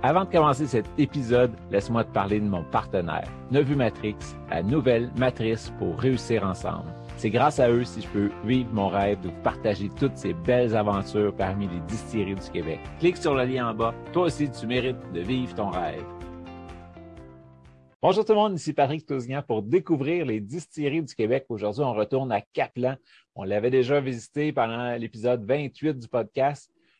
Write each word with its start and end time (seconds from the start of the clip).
Avant 0.00 0.24
de 0.24 0.30
commencer 0.30 0.68
cet 0.68 0.86
épisode, 0.96 1.50
laisse-moi 1.72 2.04
te 2.04 2.12
parler 2.12 2.38
de 2.38 2.44
mon 2.44 2.62
partenaire, 2.62 3.28
Nevu 3.50 3.74
Matrix, 3.74 4.14
la 4.48 4.62
nouvelle 4.62 5.10
matrice 5.16 5.72
pour 5.80 5.98
réussir 5.98 6.44
ensemble. 6.44 6.88
C'est 7.16 7.30
grâce 7.30 7.58
à 7.58 7.68
eux 7.68 7.82
si 7.82 8.02
je 8.02 8.08
peux 8.08 8.30
vivre 8.44 8.70
mon 8.72 8.86
rêve 8.86 9.20
de 9.22 9.30
partager 9.42 9.90
toutes 9.98 10.16
ces 10.16 10.34
belles 10.34 10.76
aventures 10.76 11.34
parmi 11.34 11.66
les 11.66 11.80
distilleries 11.80 12.36
du 12.36 12.48
Québec. 12.48 12.78
Clique 13.00 13.16
sur 13.16 13.34
le 13.34 13.44
lien 13.44 13.70
en 13.70 13.74
bas. 13.74 13.92
Toi 14.12 14.26
aussi, 14.26 14.48
tu 14.48 14.68
mérites 14.68 15.12
de 15.12 15.20
vivre 15.20 15.52
ton 15.56 15.70
rêve. 15.70 16.04
Bonjour 18.00 18.24
tout 18.24 18.34
le 18.34 18.38
monde, 18.38 18.54
ici 18.54 18.72
Patrick 18.72 19.04
Tousignan 19.04 19.42
pour 19.42 19.64
découvrir 19.64 20.24
les 20.26 20.38
distilleries 20.38 21.02
du 21.02 21.12
Québec. 21.12 21.46
Aujourd'hui, 21.48 21.82
on 21.82 21.92
retourne 21.92 22.30
à 22.30 22.40
Caplan. 22.40 22.94
On 23.34 23.42
l'avait 23.42 23.70
déjà 23.70 24.00
visité 24.00 24.52
pendant 24.52 24.94
l'épisode 24.94 25.44
28 25.44 25.98
du 25.98 26.06
podcast. 26.06 26.70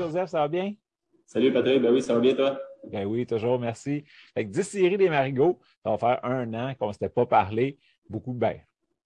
Joseph, 0.00 0.30
ça 0.30 0.38
va 0.40 0.48
bien? 0.48 0.72
Salut 1.26 1.52
Patrick, 1.52 1.82
ben 1.82 1.92
oui, 1.92 2.00
ça 2.00 2.14
va 2.14 2.20
bien 2.20 2.34
toi? 2.34 2.58
Ben 2.90 3.04
oui, 3.04 3.26
toujours, 3.26 3.58
merci. 3.58 4.02
Fait 4.32 4.46
que 4.46 4.50
Distillerie 4.50 4.96
des 4.96 5.10
Marigots, 5.10 5.60
ça 5.84 5.90
va 5.90 5.98
faire 5.98 6.24
un 6.24 6.54
an 6.54 6.74
qu'on 6.74 6.88
ne 6.88 6.92
s'était 6.92 7.10
pas 7.10 7.26
parlé. 7.26 7.78
Beaucoup, 8.08 8.32
ben, 8.32 8.56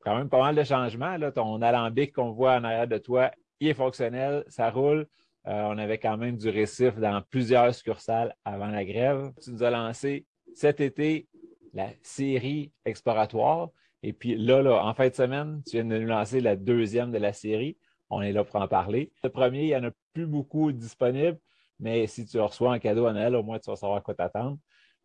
quand 0.05 0.17
même 0.17 0.28
pas 0.28 0.39
mal 0.39 0.55
de 0.55 0.62
changements. 0.62 1.17
Là. 1.17 1.33
Ton 1.33 1.61
alambic 1.62 2.12
qu'on 2.12 2.31
voit 2.31 2.55
en 2.55 2.62
arrière 2.62 2.86
de 2.86 2.98
toi, 2.98 3.33
il 3.59 3.69
est 3.69 3.75
fonctionnel, 3.75 4.45
ça 4.47 4.70
roule. 4.70 5.09
Euh, 5.48 5.64
on 5.64 5.78
avait 5.78 5.98
quand 5.98 6.17
même 6.17 6.36
du 6.36 6.48
récif 6.48 6.95
dans 6.97 7.20
plusieurs 7.29 7.75
succursales 7.75 8.33
avant 8.45 8.69
la 8.69 8.84
grève. 8.84 9.33
Tu 9.42 9.51
nous 9.51 9.64
as 9.64 9.70
lancé 9.70 10.27
cet 10.55 10.81
été 10.81 11.27
la 11.73 11.89
série 12.03 12.70
exploratoire. 12.84 13.70
Et 14.05 14.12
puis 14.12 14.36
là, 14.36 14.62
là, 14.62 14.86
en 14.86 14.95
fin 14.95 15.08
de 15.08 15.14
semaine, 15.14 15.61
tu 15.67 15.73
viens 15.73 15.84
de 15.84 15.98
nous 15.98 16.06
lancer 16.06 16.41
la 16.41 16.55
deuxième 16.55 17.11
de 17.11 17.19
la 17.19 17.33
série. 17.33 17.77
On 18.15 18.23
est 18.23 18.33
là 18.33 18.45
pour 18.45 18.61
en 18.61 18.69
parler. 18.69 19.11
Le 19.25 19.29
premier, 19.29 19.62
il 19.62 19.67
n'y 19.67 19.77
en 19.77 19.84
a 19.84 19.91
plus 20.12 20.27
beaucoup 20.27 20.70
disponibles, 20.70 21.39
mais 21.81 22.07
si 22.07 22.25
tu 22.25 22.39
reçois 22.39 22.73
en 22.73 22.79
cadeau 22.79 23.07
à 23.07 23.12
Noël, 23.12 23.34
au 23.34 23.43
moins 23.43 23.59
tu 23.59 23.69
vas 23.70 23.77
savoir 23.77 24.03
quoi 24.05 24.15
t'attendre. 24.15 24.57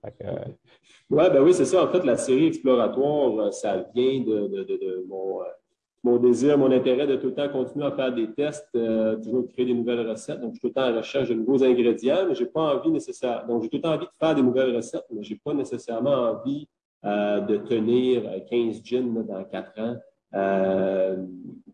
Euh... 0.06 0.46
Ouais, 1.10 1.30
ben 1.30 1.42
oui, 1.42 1.54
c'est 1.54 1.66
ça. 1.66 1.84
En 1.84 1.88
fait, 1.92 2.06
la 2.06 2.18
série 2.18 2.46
exploratoire, 2.46 3.48
euh, 3.48 3.52
ça 3.52 3.84
vient 3.96 4.22
de, 4.22 4.32
euh, 4.32 5.06
mon, 6.04 6.18
désir, 6.18 6.56
mon 6.58 6.72
intérêt 6.72 7.08
de 7.08 7.16
tout 7.16 7.28
le 7.28 7.34
temps 7.34 7.50
continuer 7.50 7.88
à 7.88 7.92
faire 7.92 8.14
des 8.14 8.32
tests, 8.32 8.70
toujours 8.72 9.48
créer 9.50 9.66
des 9.66 9.74
nouvelles 9.74 10.08
recettes. 10.08 10.40
Donc, 10.40 10.54
je 10.54 10.60
suis 10.60 10.62
tout 10.62 10.68
le 10.68 10.74
temps 10.74 10.94
en 10.94 10.96
recherche 10.96 11.30
de 11.30 11.34
nouveaux 11.34 11.64
ingrédients, 11.64 12.28
mais 12.28 12.36
j'ai 12.36 12.46
pas 12.46 12.76
envie 12.76 12.92
nécessairement. 12.92 13.56
Donc, 13.56 13.64
j'ai 13.64 13.70
tout 13.70 13.78
le 13.78 13.82
temps 13.82 13.96
envie 13.96 14.06
de 14.06 14.12
faire 14.20 14.36
des 14.36 14.44
nouvelles 14.44 14.76
recettes, 14.76 15.06
mais 15.12 15.24
j'ai 15.24 15.36
pas 15.44 15.54
nécessairement 15.54 16.32
envie 16.32 16.70
de 17.04 17.58
tenir 17.58 18.24
15 18.50 18.84
gins 18.84 19.24
dans 19.28 19.44
4 19.44 19.80
ans. 19.80 19.98
Euh, 20.36 21.16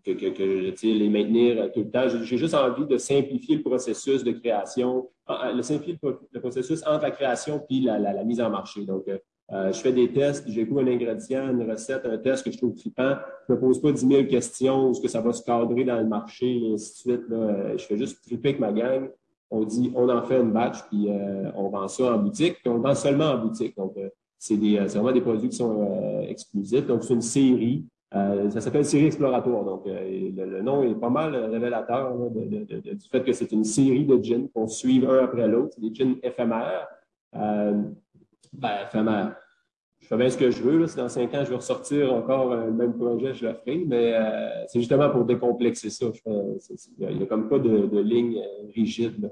que, 0.06 0.12
que, 0.12 0.30
que 0.30 0.88
les 0.88 1.10
maintenir 1.10 1.72
tout 1.74 1.82
le 1.82 1.90
temps. 1.90 2.08
J'ai 2.08 2.38
juste 2.38 2.54
envie 2.54 2.86
de 2.86 2.98
simplifier 2.98 3.58
le 3.58 3.64
processus 3.64 4.24
de 4.24 4.32
création, 4.32 5.10
le 5.28 5.62
simplifier 5.62 5.98
le 6.32 6.40
processus 6.40 6.84
entre 6.86 7.04
la 7.04 7.12
création 7.12 7.60
puis 7.60 7.82
la, 7.82 8.24
mise 8.24 8.40
en 8.40 8.50
marché. 8.50 8.86
Donc, 8.86 9.06
euh, 9.08 9.72
je 9.72 9.80
fais 9.80 9.92
des 9.92 10.12
tests, 10.12 10.46
j'écoute 10.48 10.80
un 10.80 10.88
ingrédient, 10.88 11.50
une 11.50 11.70
recette, 11.70 12.06
un 12.06 12.18
test 12.18 12.44
que 12.44 12.52
je 12.52 12.58
trouve 12.58 12.76
trippant. 12.76 13.16
Je 13.48 13.54
ne 13.54 13.58
me 13.58 13.62
pose 13.62 13.82
pas 13.82 13.92
10 13.92 14.08
000 14.08 14.24
questions, 14.26 14.92
est-ce 14.92 15.02
que 15.02 15.08
ça 15.08 15.22
va 15.22 15.34
se 15.34 15.44
cadrer 15.44 15.84
dans 15.84 15.98
le 15.98 16.08
marché, 16.08 16.48
et 16.48 16.74
ainsi 16.74 16.92
de 16.92 16.98
suite. 16.98 17.30
Là. 17.30 17.78
Je 17.78 17.84
fais 17.84 17.98
juste 17.98 18.24
tripper 18.26 18.50
avec 18.50 18.60
ma 18.60 18.72
gang. 18.72 19.10
On 19.52 19.64
dit, 19.64 19.92
on 19.96 20.10
en 20.10 20.24
fait 20.24 20.40
une 20.40 20.52
batch, 20.52 20.84
puis 20.90 21.10
euh, 21.10 21.52
on 21.56 21.70
vend 21.70 21.88
ça 21.88 22.16
en 22.16 22.18
boutique, 22.18 22.58
puis 22.62 22.70
on 22.70 22.80
vend 22.80 22.96
seulement 22.96 23.32
en 23.32 23.38
boutique. 23.38 23.76
Donc, 23.78 23.94
euh, 23.98 24.10
c'est 24.38 24.56
vraiment 24.56 25.12
des 25.12 25.22
produits 25.22 25.50
qui 25.50 25.58
sont 25.58 26.22
exclusifs. 26.28 26.86
Donc, 26.86 27.04
c'est 27.04 27.14
une 27.14 27.22
série. 27.22 27.86
Euh, 28.16 28.50
ça 28.50 28.62
s'appelle 28.62 28.86
série 28.86 29.08
exploratoire. 29.08 29.66
Donc, 29.66 29.88
euh, 29.88 30.32
le, 30.36 30.62
nom 30.62 30.84
est 30.84 30.96
pas 30.96 31.10
mal 31.10 31.36
révélateur 31.36 32.16
de, 32.30 32.46
de, 32.64 32.94
du 32.94 33.10
fait 33.12 33.24
que 33.24 33.34
c'est 33.34 33.52
une 33.52 33.66
série 33.66 34.06
de 34.06 34.22
gins 34.24 34.48
qu'on 34.54 34.68
suit 34.68 35.06
un 35.06 35.26
après 35.26 35.48
l'autre. 35.48 35.74
C'est 35.76 35.82
des 35.82 35.94
gins 35.94 36.16
éphémères. 36.24 36.88
Euh, 37.36 37.82
ben, 38.54 38.70
éphémères. 38.86 39.36
Je 40.00 40.08
fais 40.08 40.18
bien 40.18 40.30
ce 40.30 40.38
que 40.38 40.50
je 40.50 40.64
veux. 40.64 40.86
Dans 40.96 41.10
cinq 41.10 41.34
ans, 41.34 41.44
je 41.44 41.50
vais 41.50 41.56
ressortir 41.56 42.14
encore 42.14 42.56
le 42.56 42.72
même 42.72 42.96
projet, 42.96 43.34
je 43.34 43.48
le 43.48 43.54
ferai. 43.54 43.84
Mais 43.86 44.14
c'est 44.68 44.80
justement 44.80 45.10
pour 45.10 45.26
décomplexer 45.26 45.90
ça. 45.90 46.06
il 46.26 47.18
n'y 47.18 47.24
a, 47.24 47.26
comme 47.26 47.50
pas 47.50 47.58
de, 47.58 48.00
ligne 48.00 48.40
rigide. 48.76 49.32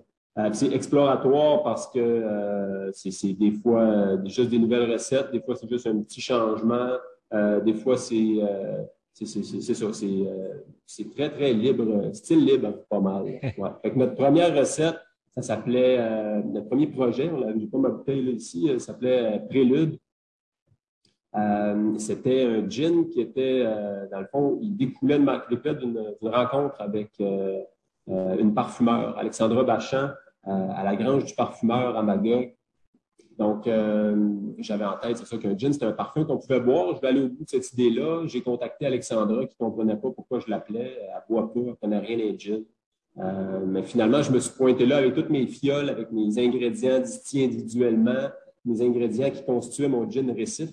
c'est 0.52 0.74
exploratoire 0.74 1.62
parce 1.62 1.88
que 1.92 2.90
c'est 2.92 3.34
des 3.34 3.52
fois 3.52 4.18
juste 4.26 4.50
des 4.50 4.58
nouvelles 4.58 4.92
recettes, 4.92 5.32
des 5.32 5.42
fois 5.42 5.56
c'est 5.56 5.70
juste 5.70 5.86
un 5.86 6.02
petit 6.02 6.22
changement. 6.22 6.98
Euh, 7.34 7.60
des 7.62 7.74
fois, 7.74 7.98
c'est 7.98 8.36
euh, 8.40 8.84
c'est 9.14 9.26
ça, 9.26 9.86
euh, 9.86 10.54
c'est 10.86 11.10
très, 11.12 11.30
très 11.30 11.54
libre, 11.54 12.10
style 12.14 12.46
libre, 12.46 12.74
pas 12.90 13.00
mal. 13.00 13.26
Ouais. 13.58 13.70
Fait 13.82 13.96
notre 13.96 14.16
première 14.16 14.56
recette, 14.56 14.98
ça 15.36 15.42
s'appelait, 15.42 15.98
notre 16.44 16.68
premier 16.68 16.88
projet, 16.88 17.30
on 17.30 17.54
n'ai 17.54 17.68
pas 17.68 17.78
ma 17.78 17.90
bouteille 17.90 18.32
ici, 18.32 18.68
ça 18.74 18.80
s'appelait 18.80 19.42
Prélude. 19.50 19.98
C'était 21.98 22.44
un 22.44 22.70
gin 22.70 23.08
qui 23.10 23.22
était, 23.22 23.64
dans 24.12 24.20
le 24.20 24.28
fond, 24.28 24.60
il 24.62 24.76
découlait 24.76 25.20
d'une 25.20 26.16
rencontre 26.22 26.82
avec 26.82 27.10
une 28.08 28.54
parfumeur, 28.54 29.18
Alexandra 29.18 29.64
Bachan, 29.64 30.10
à 30.44 30.84
la 30.84 30.96
grange 30.96 31.26
du 31.26 31.34
parfumeur 31.34 31.98
à 31.98 32.04
Magog. 32.04 32.54
Donc, 33.38 33.68
euh, 33.68 34.16
j'avais 34.60 34.86
en 34.86 34.98
tête, 34.98 35.18
c'est 35.18 35.26
ça, 35.26 35.38
qu'un 35.38 35.58
gin, 35.58 35.74
c'était 35.74 35.86
un 35.86 35.92
parfum 35.92 36.24
qu'on 36.24 36.38
pouvait 36.38 36.60
boire. 36.60 36.96
Je 36.96 37.02
vais 37.02 37.08
aller 37.08 37.22
au 37.22 37.30
bout 37.30 37.44
de 37.44 37.50
cette 37.50 37.74
idée-là. 37.74 38.26
J'ai 38.28 38.42
contacté 38.42 38.86
Alexandra 38.86 39.46
qui 39.46 39.56
ne 39.60 39.66
comprenait 39.66 39.96
pas 39.96 40.12
pourquoi 40.12 40.40
je 40.40 40.50
l'appelais. 40.50 40.98
Elle 41.02 41.08
ne 41.08 41.28
boit 41.28 41.52
pas, 41.52 41.60
elle 41.60 41.66
ne 41.68 41.74
connaît 41.74 42.00
rien 42.00 42.18
des 42.18 42.38
gin. 42.38 42.64
Euh, 43.20 43.66
mais 43.66 43.84
finalement, 43.84 44.22
je 44.22 44.32
me 44.32 44.40
suis 44.40 44.54
pointé 44.56 44.86
là 44.86 44.98
avec 44.98 45.14
toutes 45.14 45.30
mes 45.30 45.48
fioles, 45.48 45.90
avec 45.90 46.12
mes 46.12 46.38
ingrédients 46.40 47.00
distillés 47.00 47.46
individuellement, 47.46 48.30
mes 48.66 48.82
ingrédients 48.82 49.30
qui 49.32 49.44
constituaient 49.44 49.88
mon 49.88 50.10
gin 50.10 50.32
récif. 50.32 50.70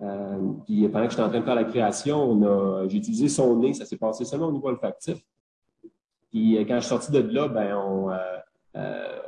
Euh, 0.00 0.38
puis 0.66 0.88
pendant 0.88 1.04
que 1.06 1.10
j'étais 1.10 1.22
en 1.22 1.28
train 1.28 1.40
de 1.40 1.44
faire 1.44 1.54
la 1.54 1.64
création, 1.64 2.88
j'ai 2.88 2.98
utilisé 2.98 3.28
son 3.28 3.56
nez. 3.56 3.74
Ça 3.74 3.84
s'est 3.84 3.96
passé 3.96 4.24
seulement 4.24 4.48
au 4.48 4.52
niveau 4.52 4.68
olfactif. 4.68 5.18
Puis 6.30 6.56
quand 6.66 6.74
je 6.76 6.80
suis 6.80 6.88
sorti 6.88 7.12
de 7.12 7.20
là, 7.20 7.48
ben 7.48 7.76
on, 7.76 8.10
euh, 8.10 8.16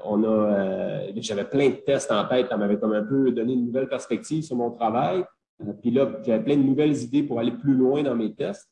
on 0.05 0.23
a, 0.25 0.27
euh, 0.27 1.13
j'avais 1.17 1.45
plein 1.45 1.71
de 1.71 1.77
tests 1.77 2.11
en 2.11 2.27
tête, 2.27 2.49
ça 2.49 2.57
m'avait 2.57 2.79
comme 2.79 2.93
un 2.93 3.05
peu 3.05 3.31
donné 3.33 3.53
une 3.53 3.67
nouvelle 3.67 3.89
perspective 3.89 4.43
sur 4.43 4.57
mon 4.57 4.71
travail. 4.71 5.25
Euh, 5.63 5.73
puis 5.81 5.91
là, 5.91 6.11
j'avais 6.25 6.43
plein 6.43 6.57
de 6.57 6.63
nouvelles 6.63 6.97
idées 6.97 7.23
pour 7.23 7.39
aller 7.39 7.53
plus 7.53 7.75
loin 7.75 8.03
dans 8.03 8.15
mes 8.15 8.35
tests. 8.35 8.69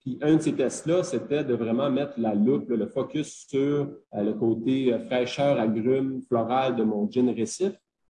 Puis 0.00 0.18
un 0.22 0.36
de 0.36 0.40
ces 0.40 0.54
tests-là, 0.54 1.02
c'était 1.02 1.44
de 1.44 1.54
vraiment 1.54 1.90
mettre 1.90 2.14
la 2.18 2.34
loupe, 2.34 2.68
le 2.68 2.86
focus 2.86 3.46
sur 3.48 3.90
le 4.14 4.32
côté 4.32 4.96
fraîcheur, 5.06 5.58
agrumes, 5.58 6.22
floral 6.28 6.76
de 6.76 6.84
mon 6.84 7.10
gin 7.10 7.28
récif. 7.30 7.72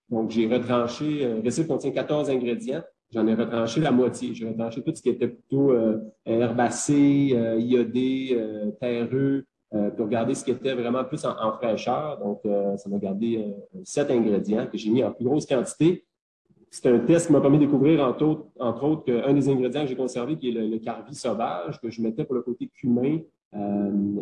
Donc, 0.08 0.30
j'ai 0.30 0.46
retranché, 0.46 1.26
récif 1.42 1.66
contient 1.66 1.90
14 1.90 2.30
ingrédients. 2.30 2.82
J'en 3.12 3.26
ai 3.26 3.34
retranché 3.34 3.80
la 3.80 3.90
moitié. 3.90 4.32
J'ai 4.32 4.48
retranché 4.48 4.80
tout 4.82 4.94
ce 4.94 5.02
qui 5.02 5.08
était 5.08 5.28
plutôt 5.28 5.74
herbacé, 6.24 7.36
iodé, 7.58 8.40
terreux, 8.80 9.44
euh, 9.74 9.90
pour 9.90 10.04
regarder 10.04 10.34
ce 10.34 10.44
qui 10.44 10.50
était 10.50 10.74
vraiment 10.74 11.02
plus 11.02 11.24
en, 11.24 11.52
fraîcheur. 11.52 12.18
Donc, 12.18 12.40
euh, 12.44 12.76
ça 12.76 12.90
m'a 12.90 12.98
gardé 12.98 13.38
euh, 13.38 13.80
sept 13.84 14.10
ingrédients 14.10 14.66
que 14.66 14.76
j'ai 14.76 14.90
mis 14.90 15.02
en 15.02 15.12
plus 15.12 15.24
grosse 15.24 15.46
quantité. 15.46 16.04
C'est 16.70 16.90
un 16.90 16.98
test 16.98 17.28
qui 17.28 17.32
m'a 17.32 17.40
permis 17.40 17.58
de 17.58 17.64
découvrir, 17.64 18.06
entre 18.06 18.22
autres, 18.24 18.46
entre 18.60 18.84
autres 18.84 19.04
qu'un 19.04 19.32
des 19.32 19.48
ingrédients 19.48 19.82
que 19.82 19.88
j'ai 19.88 19.96
conservé, 19.96 20.36
qui 20.36 20.50
est 20.50 20.52
le, 20.52 20.78
carvi 20.78 21.14
sauvage, 21.14 21.80
que 21.80 21.88
je 21.88 22.02
mettais 22.02 22.24
pour 22.24 22.34
le 22.34 22.42
côté 22.42 22.68
cumin 22.68 23.20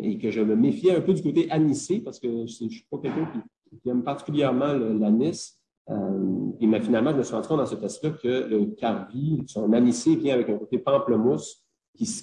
et 0.01 0.17
que 0.17 0.29
je 0.29 0.41
me 0.41 0.55
méfiais 0.55 0.95
un 0.95 0.99
peu 0.99 1.13
du 1.13 1.21
côté 1.21 1.49
anisé 1.49 2.01
parce 2.01 2.19
que 2.19 2.27
je 2.27 2.65
ne 2.65 2.69
suis 2.69 2.85
pas 2.91 2.97
quelqu'un 2.97 3.31
qui, 3.81 3.89
aime 3.89 4.03
particulièrement 4.03 4.73
l'anis. 4.73 5.61
Et 6.59 6.67
mais 6.67 6.81
finalement, 6.81 7.11
je 7.11 7.17
me 7.17 7.23
suis 7.23 7.33
rendu 7.33 7.47
compte 7.47 7.59
dans 7.59 7.65
ce 7.65 7.75
test-là 7.75 8.09
que 8.11 8.27
le 8.49 8.65
carvi, 8.75 9.43
son 9.47 9.71
anisé 9.71 10.17
vient 10.17 10.33
avec 10.33 10.49
un 10.49 10.57
côté 10.57 10.77
pamplemousse 10.77 11.65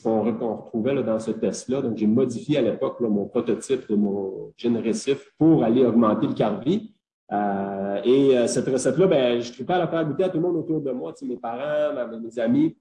qu'on 0.02 0.22
retrouvait 0.22 1.02
dans 1.02 1.18
ce 1.18 1.30
test-là. 1.30 1.82
Donc, 1.82 1.96
j'ai 1.96 2.06
modifié 2.06 2.58
à 2.58 2.62
l'époque 2.62 3.00
mon 3.00 3.26
prototype 3.26 3.88
de 3.88 3.96
mon 3.96 4.52
gin 4.56 4.76
récif 4.78 5.32
pour 5.38 5.62
aller 5.64 5.84
augmenter 5.84 6.26
le 6.26 6.34
carvi. 6.34 6.94
Euh, 7.30 8.00
et 8.04 8.36
euh, 8.36 8.46
cette 8.46 8.66
recette-là, 8.66 9.06
ben, 9.06 9.40
je 9.40 9.60
ne 9.60 9.66
pas 9.66 9.76
à 9.76 9.78
la 9.78 9.88
faire 9.88 10.04
goûter 10.04 10.24
à 10.24 10.28
tout 10.30 10.38
le 10.38 10.42
monde 10.42 10.56
autour 10.56 10.80
de 10.80 10.90
moi, 10.90 11.12
mes 11.22 11.36
parents, 11.36 11.94
mes 12.20 12.38
amis. 12.38 12.76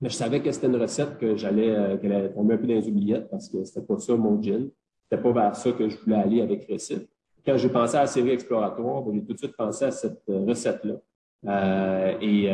Mais 0.00 0.08
je 0.10 0.14
savais 0.14 0.40
que 0.40 0.52
c'était 0.52 0.68
une 0.68 0.76
recette 0.76 1.18
que 1.18 1.34
j'allais, 1.36 1.70
euh, 1.70 1.96
qu'elle 1.96 2.12
allait 2.12 2.32
tomber 2.32 2.54
un 2.54 2.58
peu 2.58 2.66
dans 2.66 2.74
les 2.74 2.86
oubliettes 2.86 3.28
parce 3.30 3.48
que 3.48 3.64
c'était 3.64 3.84
pas 3.84 3.98
ça 3.98 4.14
mon 4.14 4.40
gin. 4.40 4.70
C'était 5.10 5.22
pas 5.22 5.32
vers 5.32 5.56
ça 5.56 5.72
que 5.72 5.88
je 5.88 5.96
voulais 5.98 6.16
aller 6.16 6.42
avec 6.42 6.66
Récif. 6.66 7.00
Quand 7.44 7.56
j'ai 7.56 7.70
pensé 7.70 7.96
à 7.96 8.02
la 8.02 8.06
série 8.06 8.30
exploratoire, 8.30 9.02
ben, 9.02 9.14
j'ai 9.14 9.24
tout 9.24 9.32
de 9.32 9.38
suite 9.38 9.56
pensé 9.56 9.86
à 9.86 9.90
cette 9.90 10.22
recette-là. 10.28 10.96
et 12.20 12.52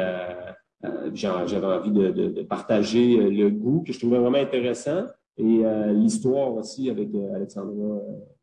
j'avais 1.12 1.66
envie 1.66 1.90
de, 1.90 2.42
partager 2.42 3.16
le 3.16 3.50
goût 3.50 3.82
que 3.86 3.92
je 3.92 3.98
trouvais 3.98 4.19
vraiment 4.19 4.38
intéressant 4.38 5.06
et 5.36 5.62
l'histoire 5.92 6.54
aussi 6.54 6.90
avec 6.90 7.08
Alexandra 7.34 8.00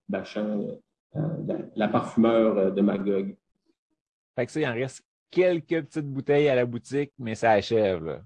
Bachand 0.10 0.60
euh, 1.18 1.58
la, 1.76 1.90
parfumeur 1.90 2.58
euh, 2.58 2.72
de 2.72 2.80
Magog. 2.80 3.36
Fait 4.36 4.46
que 4.46 4.52
ça, 4.52 4.62
il 4.62 4.66
en 4.66 4.74
reste 4.74 5.04
quelques 5.30 5.84
petites 5.84 6.08
bouteilles 6.08 6.48
à 6.48 6.56
la 6.56 6.66
boutique, 6.66 7.12
mais 7.20 7.36
ça 7.36 7.52
achève. 7.52 8.22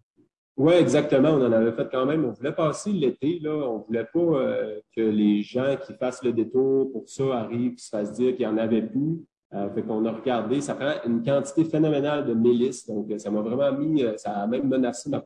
Oui, 0.56 0.74
exactement. 0.74 1.30
On 1.30 1.44
en 1.44 1.52
avait 1.52 1.72
fait 1.72 1.90
quand 1.92 2.06
même. 2.06 2.26
On 2.26 2.32
voulait 2.32 2.52
passer 2.52 2.92
l'été. 2.92 3.40
Là. 3.40 3.54
On 3.54 3.80
ne 3.80 3.84
voulait 3.86 4.06
pas 4.06 4.20
euh, 4.20 4.80
que 4.96 5.02
les 5.02 5.42
gens 5.42 5.76
qui 5.84 5.94
fassent 5.96 6.24
le 6.24 6.32
détour 6.32 6.92
pour 6.92 7.10
ça 7.10 7.40
arrivent 7.40 7.74
et 7.74 7.78
se 7.78 7.90
fassent 7.90 8.14
dire 8.14 8.36
qu'il 8.36 8.46
n'y 8.46 8.54
en 8.54 8.58
avait 8.58 8.84
plus. 8.84 9.26
Fait 9.52 9.84
qu'on 9.84 10.04
a 10.06 10.12
regardé. 10.12 10.60
Ça 10.60 10.76
prend 10.76 10.94
une 11.06 11.24
quantité 11.24 11.64
phénoménale 11.64 12.26
de 12.26 12.34
mélisse. 12.34 12.86
Donc, 12.88 13.12
ça 13.18 13.32
m'a 13.32 13.42
vraiment 13.42 13.78
mis, 13.78 14.04
ça 14.18 14.32
a 14.32 14.48
même 14.48 14.68
menacé 14.68 15.10
ma, 15.10 15.24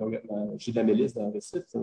j'ai 0.58 0.72
de 0.72 1.14
dans 1.16 1.26
le 1.28 1.32
récif. 1.32 1.62
Ça, 1.68 1.80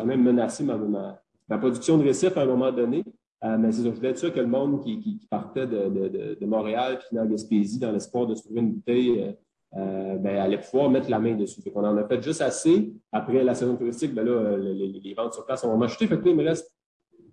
a 0.00 0.04
même 0.04 0.22
menacé 0.22 0.64
ma, 0.64 1.58
production 1.58 1.98
de 1.98 2.04
récif 2.04 2.36
à 2.36 2.42
un 2.42 2.46
moment 2.46 2.70
donné. 2.70 3.04
Euh, 3.42 3.56
mais 3.56 3.72
c'est 3.72 3.82
je 3.82 3.88
voulais 3.88 4.10
être 4.10 4.18
sûr 4.18 4.32
que 4.34 4.40
le 4.40 4.46
monde 4.46 4.82
qui, 4.82 5.26
partait 5.30 5.66
de, 5.66 6.44
Montréal 6.44 6.98
puis 6.98 7.18
en 7.18 7.24
Gaspésie 7.24 7.78
dans 7.78 7.90
l'espoir 7.90 8.26
de 8.26 8.34
se 8.34 8.42
trouver 8.42 8.60
une 8.60 8.72
bouteille 8.72 9.18
euh, 9.18 9.32
euh, 9.76 10.16
ben, 10.16 10.36
allait 10.36 10.60
pouvoir 10.60 10.90
mettre 10.90 11.08
la 11.08 11.18
main 11.18 11.34
dessus. 11.34 11.62
On 11.74 11.84
en 11.84 11.96
a 11.96 12.06
fait 12.06 12.22
juste 12.22 12.42
assez. 12.42 12.92
Après 13.12 13.42
la 13.42 13.54
saison 13.54 13.76
touristique, 13.76 14.14
ben 14.14 14.26
là, 14.26 14.56
les, 14.58 15.14
ventes 15.14 15.32
sur 15.32 15.46
place 15.46 15.64
ont 15.64 15.88
chuté. 15.88 16.06
Fait 16.06 16.18
que 16.18 16.28
il 16.28 16.36
me 16.36 16.44
reste 16.44 16.70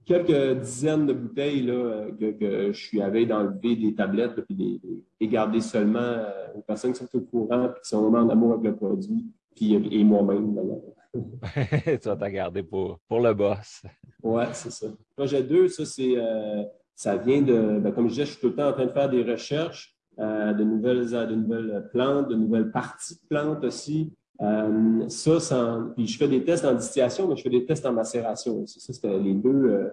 quelques 0.08 0.62
dizaines 0.62 1.06
de 1.06 1.14
bouteilles 1.14 1.64
là, 1.64 2.08
que, 2.20 2.72
je 2.72 2.80
suis 2.80 3.02
allé 3.02 3.26
d'enlever 3.26 3.76
des 3.76 3.94
tablettes 3.94 4.42
puis 4.42 4.82
les, 5.20 5.28
garder 5.28 5.62
seulement 5.62 6.18
aux 6.56 6.62
personnes 6.62 6.94
qui 6.94 7.00
sont 7.00 7.10
au 7.14 7.22
courant 7.22 7.66
et 7.66 7.80
qui 7.84 7.90
sont 7.90 8.02
vraiment 8.02 8.26
en 8.26 8.30
amour 8.30 8.54
avec 8.54 8.66
le 8.66 8.76
produit, 8.76 9.26
puis 9.56 9.76
et 9.76 10.04
moi-même 10.04 10.56
d'ailleurs. 10.56 10.82
tu 12.02 12.08
vas 12.08 12.16
t'en 12.16 12.30
garder 12.30 12.64
pour, 12.64 13.00
pour 13.08 13.20
le 13.20 13.34
boss. 13.34 13.84
Oui, 14.24 14.44
c'est 14.54 14.72
ça. 14.72 14.88
Projet 15.16 15.44
2, 15.44 15.68
ça, 15.68 15.86
c'est, 15.86 16.18
euh, 16.18 16.64
ça 16.96 17.18
vient 17.18 17.42
de, 17.42 17.80
ben, 17.80 17.92
comme 17.92 18.06
je 18.06 18.14
disais, 18.14 18.26
je 18.26 18.32
suis 18.32 18.42
tout 18.42 18.50
le 18.50 18.56
temps 18.56 18.70
en 18.70 18.74
train 18.74 18.86
de 18.86 18.92
faire 18.92 19.10
des 19.10 19.24
recherches 19.24 19.96
euh, 20.20 20.54
de, 20.54 20.64
nouvelles, 20.64 21.10
de 21.10 21.36
nouvelles 21.36 21.90
plantes, 21.92 22.30
de 22.30 22.36
nouvelles 22.36 22.72
parties 22.72 23.16
de 23.16 23.28
plantes 23.30 23.64
aussi. 23.64 24.14
Euh, 24.42 25.10
ça, 25.10 25.80
puis 25.96 26.08
je 26.08 26.18
fais 26.18 26.28
des 26.28 26.44
tests 26.44 26.66
en 26.66 26.76
distillation, 26.76 27.28
mais 27.28 27.36
je 27.36 27.42
fais 27.42 27.50
des 27.50 27.66
tests 27.66 27.86
en 27.86 27.94
macération. 27.94 28.66
Ça, 28.66 29.08
les 29.18 29.34
deux 29.34 29.92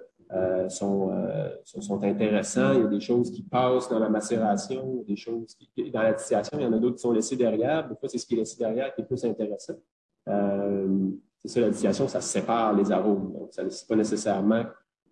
sont, 0.69 1.11
sont, 1.65 2.03
intéressants. 2.03 2.73
Il 2.75 2.81
y 2.81 2.85
a 2.85 2.89
des 2.89 3.01
choses 3.01 3.31
qui 3.31 3.43
passent 3.43 3.89
dans 3.89 3.99
la 3.99 4.09
macération, 4.09 5.05
des 5.07 5.17
choses 5.17 5.55
qui, 5.55 5.91
dans 5.91 6.03
la 6.03 6.13
distillation, 6.13 6.59
il 6.59 6.65
y 6.65 6.67
en 6.67 6.73
a 6.73 6.79
d'autres 6.79 6.97
qui 6.97 7.03
sont 7.03 7.13
laissées 7.13 7.37
derrière. 7.37 7.89
Des 7.89 7.95
fois, 7.95 8.09
c'est 8.09 8.19
ce 8.19 8.27
qui 8.27 8.35
est 8.35 8.39
laissé 8.39 8.59
derrière 8.59 8.95
qui 8.95 9.01
est 9.03 9.05
plus 9.05 9.25
intéressant. 9.25 9.75
Euh, 10.29 11.11
c'est 11.41 11.49
ça, 11.49 11.61
la 11.61 11.71
distillation, 11.71 12.09
ça 12.09 12.21
sépare 12.21 12.75
les 12.75 12.91
arômes. 12.91 13.33
Donc, 13.33 13.49
ça 13.53 13.63
n'est 13.63 13.71
pas 13.89 13.97
nécessairement 13.97 14.65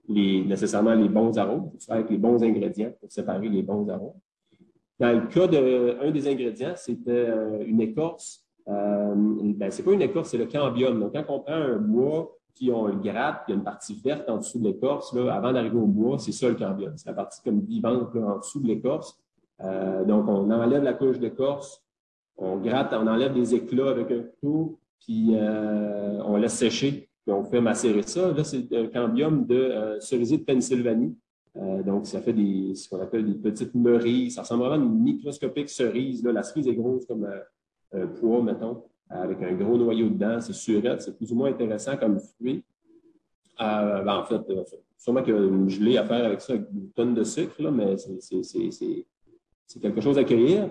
les, 0.09 1.09
bons 1.09 1.37
arômes. 1.39 1.71
Il 1.75 1.81
faut 1.81 1.87
faire 1.87 1.97
avec 1.97 2.11
les 2.11 2.19
bons 2.19 2.43
ingrédients 2.43 2.93
pour 3.01 3.11
séparer 3.13 3.49
les 3.49 3.63
bons 3.63 3.89
arômes. 3.89 4.19
Dans 4.99 5.13
le 5.13 5.27
cas 5.27 5.47
d'un 5.47 6.11
des 6.11 6.29
ingrédients, 6.29 6.75
c'était 6.77 7.11
euh, 7.11 7.65
une 7.67 7.81
écorce. 7.81 8.42
Euh, 8.69 9.15
ben, 9.57 9.71
c'est 9.71 9.83
pas 9.83 9.93
une 9.93 10.03
écorce, 10.03 10.31
c'est 10.31 10.39
le 10.39 10.47
cambium. 10.47 11.01
Donc, 11.01 11.13
quand 11.13 11.25
on 11.29 11.41
prend 11.41 11.55
un 11.55 11.79
bois, 11.79 12.37
puis 12.55 12.71
on 12.71 12.87
le 12.87 12.97
gratte, 12.97 13.45
il 13.49 13.53
y 13.53 13.55
a 13.55 13.57
une 13.57 13.65
partie 13.65 13.95
verte 14.05 14.29
en 14.29 14.39
dessous 14.39 14.59
de 14.59 14.65
l'écorce, 14.65 15.13
là, 15.15 15.33
avant 15.35 15.53
d'arriver 15.53 15.79
au 15.79 15.87
bois, 15.87 16.19
c'est 16.19 16.33
ça 16.33 16.49
le 16.49 16.55
cambium. 16.55 16.93
C'est 16.97 17.09
la 17.09 17.15
partie 17.15 17.41
comme 17.43 17.61
vivante 17.61 18.15
là, 18.15 18.27
en 18.27 18.39
dessous 18.39 18.61
de 18.61 18.69
l'écorce. 18.69 19.19
Euh, 19.63 20.05
donc, 20.05 20.29
on 20.29 20.51
enlève 20.51 20.83
la 20.83 20.93
couche 20.93 21.19
d'écorce, 21.19 21.83
on 22.37 22.57
gratte, 22.57 22.93
on 22.93 23.07
enlève 23.07 23.35
des 23.35 23.55
éclats 23.55 23.91
avec 23.91 24.11
un 24.11 24.23
couteau, 24.23 24.79
puis 25.01 25.31
euh, 25.35 26.21
on 26.25 26.37
laisse 26.37 26.55
sécher, 26.55 27.09
puis 27.25 27.33
on 27.33 27.45
fait 27.45 27.61
macérer 27.61 28.03
ça. 28.03 28.33
Là, 28.33 28.45
c'est 28.45 28.73
un 28.75 28.87
cambium 28.87 29.47
de 29.47 29.55
euh, 29.55 30.01
cerisier 30.01 30.39
de 30.39 30.45
Pennsylvanie. 30.45 31.17
Donc, 31.85 32.07
ça 32.07 32.23
fait 32.23 32.33
des, 32.33 32.75
ce 32.75 32.89
qu'on 32.89 32.99
appelle 33.03 33.27
des 33.27 33.35
petites 33.35 33.75
meuries. 33.75 34.31
Ça 34.31 34.41
ressemble 34.41 34.65
vraiment 34.65 34.83
à 34.83 34.87
une 34.87 35.03
microscopique 35.03 35.69
cerise. 35.69 36.25
Là. 36.25 36.33
La 36.33 36.43
cerise 36.43 36.67
est 36.67 36.75
grosse 36.75 37.05
comme 37.05 37.29
un 37.95 38.07
poids, 38.07 38.43
mettons, 38.43 38.83
avec 39.09 39.43
un 39.43 39.53
gros 39.53 39.77
noyau 39.77 40.09
dedans. 40.09 40.41
C'est 40.41 40.53
surette, 40.53 41.03
c'est 41.03 41.17
plus 41.17 41.33
ou 41.33 41.37
moins 41.37 41.51
intéressant 41.51 41.97
comme 41.97 42.19
fruit. 42.19 42.65
Ben, 43.59 44.07
en 44.09 44.25
fait, 44.25 44.41
sûrement 44.99 45.23
qu'il 45.23 45.35
y 45.35 45.37
a 45.37 45.41
une 45.41 45.69
gelée 45.69 45.97
à 45.99 46.05
faire 46.05 46.25
avec 46.25 46.41
ça, 46.41 46.55
avec 46.55 46.67
une 46.73 46.91
tonne 46.91 47.15
de 47.15 47.23
sucre, 47.23 47.63
là, 47.63 47.71
mais 47.71 47.97
c'est 47.97 49.81
quelque 49.81 50.01
chose 50.01 50.19
à 50.19 50.25
cueillir 50.25 50.71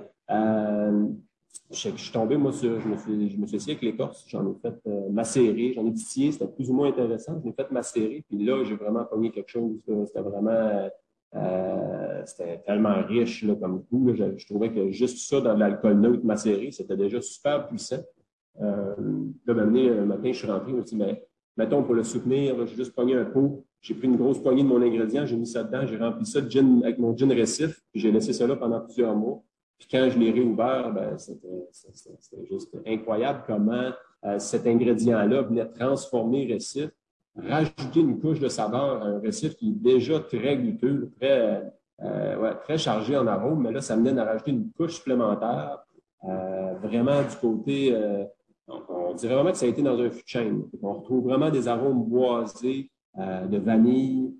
je, 1.71 1.89
suis 1.89 2.11
tombé, 2.11 2.37
moi, 2.37 2.51
sur, 2.51 2.79
je 2.79 2.87
me 2.87 2.97
suis, 2.97 3.29
je 3.29 3.37
me 3.37 3.47
suis 3.47 3.71
avec 3.71 3.81
l'écorce, 3.81 4.25
j'en 4.27 4.45
ai 4.51 4.55
fait 4.61 4.75
euh, 4.87 5.09
macérer, 5.09 5.73
j'en 5.73 5.85
ai 5.85 5.93
titillé, 5.93 6.31
c'était 6.31 6.47
plus 6.47 6.69
ou 6.69 6.73
moins 6.73 6.89
intéressant, 6.89 7.39
je 7.39 7.47
l'ai 7.47 7.53
fait 7.53 7.71
macérer, 7.71 8.23
puis 8.27 8.43
là, 8.43 8.63
j'ai 8.63 8.75
vraiment 8.75 9.05
pogné 9.05 9.31
quelque 9.31 9.49
chose, 9.49 9.79
c'était 10.07 10.21
vraiment, 10.21 10.89
euh, 11.35 12.21
c'était 12.25 12.59
tellement 12.65 13.01
riche 13.03 13.43
là, 13.43 13.55
comme 13.55 13.83
goût, 13.91 14.13
je, 14.13 14.45
trouvais 14.45 14.71
que 14.71 14.91
juste 14.91 15.29
ça 15.29 15.39
dans 15.39 15.55
l'alcool 15.55 15.99
neutre 15.99 16.25
macéré, 16.25 16.71
c'était 16.71 16.97
déjà 16.97 17.21
super 17.21 17.67
puissant. 17.67 18.03
Euh, 18.61 18.95
là, 19.45 19.53
un 19.53 20.05
matin, 20.05 20.31
je 20.31 20.37
suis 20.37 20.47
rentré, 20.47 20.71
je 20.71 20.75
me 20.75 20.85
suis 20.85 20.97
dit, 20.97 21.03
mais 21.03 21.25
mettons, 21.55 21.83
pour 21.83 21.95
le 21.95 22.03
soutenir, 22.03 22.55
j'ai 22.67 22.75
juste 22.75 22.93
pogné 22.93 23.15
un 23.15 23.25
pot, 23.25 23.65
j'ai 23.81 23.95
pris 23.95 24.07
une 24.07 24.17
grosse 24.17 24.39
poignée 24.39 24.63
de 24.63 24.67
mon 24.67 24.81
ingrédient, 24.81 25.25
j'ai 25.25 25.37
mis 25.37 25.47
ça 25.47 25.63
dedans, 25.63 25.85
j'ai 25.85 25.97
rempli 25.97 26.25
ça 26.25 26.41
de 26.41 26.49
gin, 26.49 26.83
avec 26.83 26.99
mon 26.99 27.15
gin 27.15 27.31
récif, 27.31 27.81
puis 27.91 28.01
j'ai 28.01 28.11
laissé 28.11 28.33
ça 28.33 28.45
là 28.45 28.55
pendant 28.55 28.81
plusieurs 28.81 29.15
mois. 29.15 29.41
Puis 29.79 29.87
quand 29.89 30.09
je 30.11 30.19
l'ai 30.19 30.31
réouvert, 30.31 30.93
ben, 30.93 31.17
c'était 31.17 32.45
juste 32.49 32.77
incroyable 32.85 33.43
comment 33.47 33.91
euh, 34.25 34.37
cet 34.37 34.67
ingrédient-là 34.67 35.41
venait 35.41 35.65
transformer 35.65 36.45
récif, 36.45 36.91
rajouter 37.35 38.01
une 38.01 38.19
couche 38.19 38.39
de 38.39 38.47
saveur 38.47 39.01
à 39.01 39.05
un 39.05 39.19
récif 39.19 39.55
qui 39.55 39.69
est 39.69 39.73
déjà 39.73 40.19
très 40.19 40.57
goûteux, 40.57 41.11
très, 41.19 41.73
euh, 42.01 42.53
très 42.63 42.77
chargé 42.77 43.17
en 43.17 43.27
arômes, 43.27 43.63
mais 43.63 43.71
là, 43.71 43.81
ça 43.81 43.95
venait 43.95 44.13
de 44.13 44.19
rajouter 44.19 44.51
une 44.51 44.71
couche 44.71 44.95
supplémentaire, 44.95 45.79
euh, 46.23 46.73
vraiment 46.81 47.21
du 47.21 47.35
côté, 47.39 47.95
on, 48.67 49.13
dirait 49.15 49.35
vraiment 49.35 49.51
que 49.51 49.57
ça 49.57 49.65
a 49.65 49.69
été 49.69 49.81
dans 49.81 49.99
un 49.99 50.09
fût 50.09 50.23
de 50.23 50.27
chaîne. 50.27 50.63
On 50.81 50.93
retrouve 50.93 51.25
vraiment 51.25 51.49
des 51.49 51.67
arômes 51.67 52.03
boisés 52.03 52.89
de 53.17 53.57
vanille, 53.57 54.33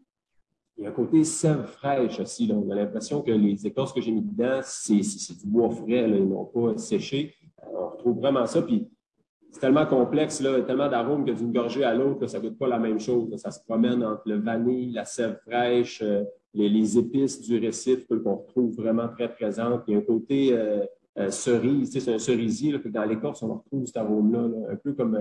il 0.82 0.86
y 0.86 0.88
a 0.88 0.90
un 0.90 0.94
côté 0.94 1.24
sève 1.24 1.66
fraîche 1.66 2.20
aussi. 2.20 2.52
On 2.52 2.70
a 2.72 2.76
l'impression 2.76 3.22
que 3.22 3.30
les 3.30 3.68
écorces 3.68 3.94
que 3.94 4.02
j'ai 4.02 4.12
mis 4.12 4.24
dedans, 4.24 4.62
c'est 4.64 4.96
du 4.96 5.46
bois 5.46 5.70
frais, 5.70 6.10
ils 6.10 6.28
n'ont 6.28 6.46
pas 6.46 6.76
séché. 6.78 7.36
Euh, 7.64 7.68
on 7.72 7.90
retrouve 7.90 8.18
vraiment 8.18 8.48
ça. 8.48 8.64
Puis 8.64 8.88
c'est 9.52 9.60
tellement 9.60 9.86
complexe, 9.86 10.42
là, 10.42 10.62
tellement 10.62 10.90
d'arômes 10.90 11.26
que 11.26 11.32
d'une 11.32 11.52
gorgée 11.52 11.84
à 11.84 11.94
l'autre, 11.94 12.26
ça 12.28 12.40
ne 12.40 12.48
goûte 12.48 12.58
pas 12.58 12.68
la 12.68 12.80
même 12.80 13.00
chose. 13.00 13.36
Ça 13.38 13.52
se 13.52 13.60
promène 13.64 14.04
entre 14.04 14.24
le 14.26 14.40
vanille, 14.40 14.92
la 14.92 15.06
sève 15.06 15.38
fraîche, 15.46 16.02
euh, 16.02 16.24
les, 16.54 16.98
épices 16.98 17.42
du 17.42 17.60
récif 17.60 18.08
qu'on 18.08 18.36
retrouve 18.36 18.76
vraiment 18.76 19.08
très 19.10 19.30
présentes. 19.32 19.84
Il 19.88 19.94
y 19.94 19.96
a 19.96 20.00
un 20.00 20.04
côté 20.04 20.54
euh, 20.54 21.30
cerise, 21.30 21.92
c'est 21.92 22.14
un 22.14 22.20
cerisier. 22.20 22.72
Là, 22.72 22.80
dans 22.86 23.06
l'écorce, 23.06 23.44
on 23.44 23.54
retrouve 23.56 23.86
cet 23.86 23.98
arôme-là, 23.98 24.50
un 24.72 24.76
peu 24.78 24.94
comme 24.94 25.18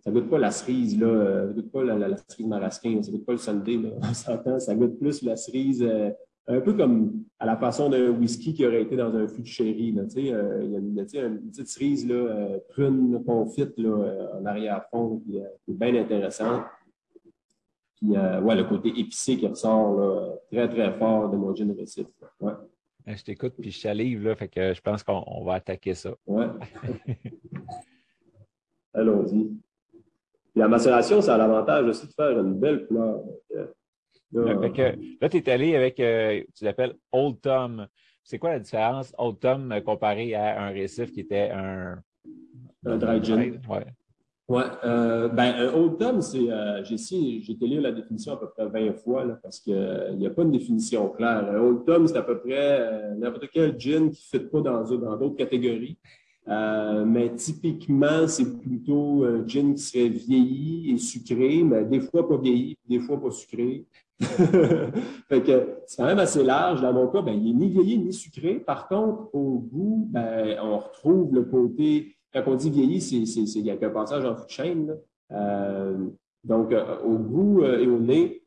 ça 0.00 0.10
goûte 0.10 0.30
pas 0.30 0.38
la 0.38 0.50
cerise, 0.50 0.98
là, 0.98 1.06
euh, 1.06 1.48
ça 1.48 1.52
goûte 1.52 1.70
pas 1.70 1.84
la, 1.84 2.16
cerise 2.28 2.46
marasquin, 2.46 3.02
ça 3.02 3.10
goûte 3.10 3.26
pas 3.26 3.32
le 3.32 3.38
sundae, 3.38 3.92
on 4.02 4.14
s'entend, 4.14 4.58
ça 4.58 4.74
goûte 4.74 4.98
plus 4.98 5.22
la 5.22 5.36
cerise, 5.36 5.82
euh, 5.82 6.10
un 6.56 6.60
peu 6.60 6.74
comme 6.74 7.24
à 7.38 7.46
la 7.46 7.56
façon 7.56 7.88
d'un 7.88 8.10
whisky 8.10 8.54
qui 8.54 8.66
aurait 8.66 8.82
été 8.82 8.96
dans 8.96 9.14
un 9.14 9.26
fût 9.26 9.42
de 9.42 9.46
sherry, 9.46 9.92
là, 9.92 10.02
euh, 10.02 10.60
il 10.62 10.70
y 10.70 10.76
a 10.76 10.78
une, 10.78 11.32
une, 11.32 11.50
petite 11.50 11.68
cerise, 11.68 12.06
là, 12.06 12.58
prune 12.70 13.22
confite, 13.24 13.78
là, 13.78 14.28
en 14.38 14.44
arrière-fond, 14.44 15.22
qui, 15.24 15.38
est 15.38 15.46
bien 15.68 15.94
intéressante. 15.94 16.64
Puis, 17.96 18.10
ouais, 18.10 18.56
le 18.56 18.64
côté 18.64 18.88
épicé 18.88 19.36
qui 19.36 19.46
ressort, 19.46 19.98
là, 19.98 20.34
très, 20.50 20.68
très 20.68 20.92
fort 20.98 21.30
de 21.30 21.36
mon 21.36 21.54
gin 21.54 21.74
récif. 21.76 22.06
Ouais. 22.40 22.52
Je 23.06 23.24
t'écoute, 23.24 23.54
puis 23.58 23.70
je 23.70 23.80
salive, 23.80 24.24
là, 24.24 24.36
fait 24.36 24.48
que 24.48 24.74
je 24.74 24.80
pense 24.80 25.02
qu'on 25.02 25.44
va 25.44 25.54
attaquer 25.54 25.94
ça. 25.94 26.14
Ouais. 26.26 26.46
Allons-y 28.94 29.50
la 30.54 30.68
macération, 30.68 31.20
ça 31.20 31.34
a 31.34 31.38
l'avantage 31.38 31.86
aussi 31.86 32.06
de 32.06 32.12
faire 32.12 32.38
une 32.38 32.54
belle 32.54 32.86
couleur. 32.86 33.22
Là, 34.32 35.28
tu 35.28 35.36
es 35.36 35.50
allé 35.50 35.76
avec, 35.76 36.00
euh, 36.00 36.42
tu 36.54 36.64
l'appelles 36.64 36.94
Old 37.12 37.40
Tom. 37.40 37.86
C'est 38.22 38.38
quoi 38.38 38.50
la 38.50 38.60
différence 38.60 39.12
Old 39.18 39.38
Tom 39.40 39.74
comparé 39.84 40.34
à 40.34 40.62
un 40.62 40.70
récif 40.70 41.10
qui 41.12 41.20
était 41.20 41.50
un. 41.52 41.98
Un 42.84 42.96
dry 42.96 43.22
gin. 43.22 43.60
Ouais. 43.68 43.84
Oui, 44.50 44.62
euh, 44.82 45.28
ben, 45.28 45.54
un 45.54 45.72
Old 45.74 45.96
Tom, 45.96 46.20
c'est, 46.20 46.50
euh, 46.50 46.82
j'ai, 46.82 46.96
j'ai 46.96 47.52
été 47.52 47.66
lire 47.68 47.82
la 47.82 47.92
définition 47.92 48.32
à 48.32 48.36
peu 48.36 48.48
près 48.48 48.66
20 48.66 48.94
fois 48.94 49.24
là, 49.24 49.38
parce 49.40 49.60
qu'il 49.60 50.16
n'y 50.16 50.26
a 50.26 50.30
pas 50.30 50.42
une 50.42 50.50
définition 50.50 51.08
claire. 51.10 51.48
Un 51.48 51.60
Old 51.60 51.84
Tom, 51.86 52.08
c'est 52.08 52.16
à 52.16 52.22
peu 52.22 52.40
près 52.40 52.80
euh, 52.80 53.14
n'importe 53.14 53.48
quel 53.52 53.78
gin 53.78 54.10
qui 54.10 54.28
ne 54.34 54.40
fit 54.40 54.46
pas 54.46 54.60
dans, 54.60 54.82
dans 54.82 55.16
d'autres 55.16 55.36
catégories. 55.36 55.96
Euh, 56.48 57.04
mais 57.04 57.34
typiquement, 57.34 58.26
c'est 58.26 58.58
plutôt 58.58 59.24
un 59.24 59.46
gin 59.46 59.74
qui 59.74 59.82
serait 59.82 60.08
vieilli 60.08 60.92
et 60.92 60.98
sucré, 60.98 61.62
mais 61.62 61.84
des 61.84 62.00
fois 62.00 62.28
pas 62.28 62.38
vieilli, 62.38 62.76
des 62.88 62.98
fois 62.98 63.20
pas 63.20 63.30
sucré. 63.30 63.86
fait 64.20 65.42
que 65.42 65.68
c'est 65.86 65.96
quand 65.96 66.06
même 66.06 66.18
assez 66.18 66.42
large. 66.42 66.82
Dans 66.82 66.92
mon 66.92 67.08
cas, 67.08 67.22
ben, 67.22 67.32
il 67.32 67.56
n'est 67.56 67.66
ni 67.66 67.70
vieilli 67.70 67.98
ni 67.98 68.12
sucré. 68.12 68.54
Par 68.58 68.88
contre, 68.88 69.34
au 69.34 69.58
goût, 69.58 70.08
ben, 70.10 70.58
on 70.62 70.78
retrouve 70.78 71.34
le 71.34 71.44
côté 71.44 72.16
quand 72.32 72.42
on 72.46 72.54
dit 72.54 72.70
vieilli, 72.70 73.00
c'est, 73.00 73.16
il 73.18 73.66
y 73.66 73.70
a 73.70 73.74
un 73.74 73.90
passage 73.90 74.24
en 74.24 74.36
fou 74.36 74.44
de 74.44 74.50
chaîne. 74.50 74.96
Euh, 75.32 76.06
donc, 76.44 76.72
euh, 76.72 77.00
au 77.04 77.18
goût 77.18 77.62
euh, 77.62 77.80
et 77.80 77.86
au 77.86 77.98
nez, 77.98 78.42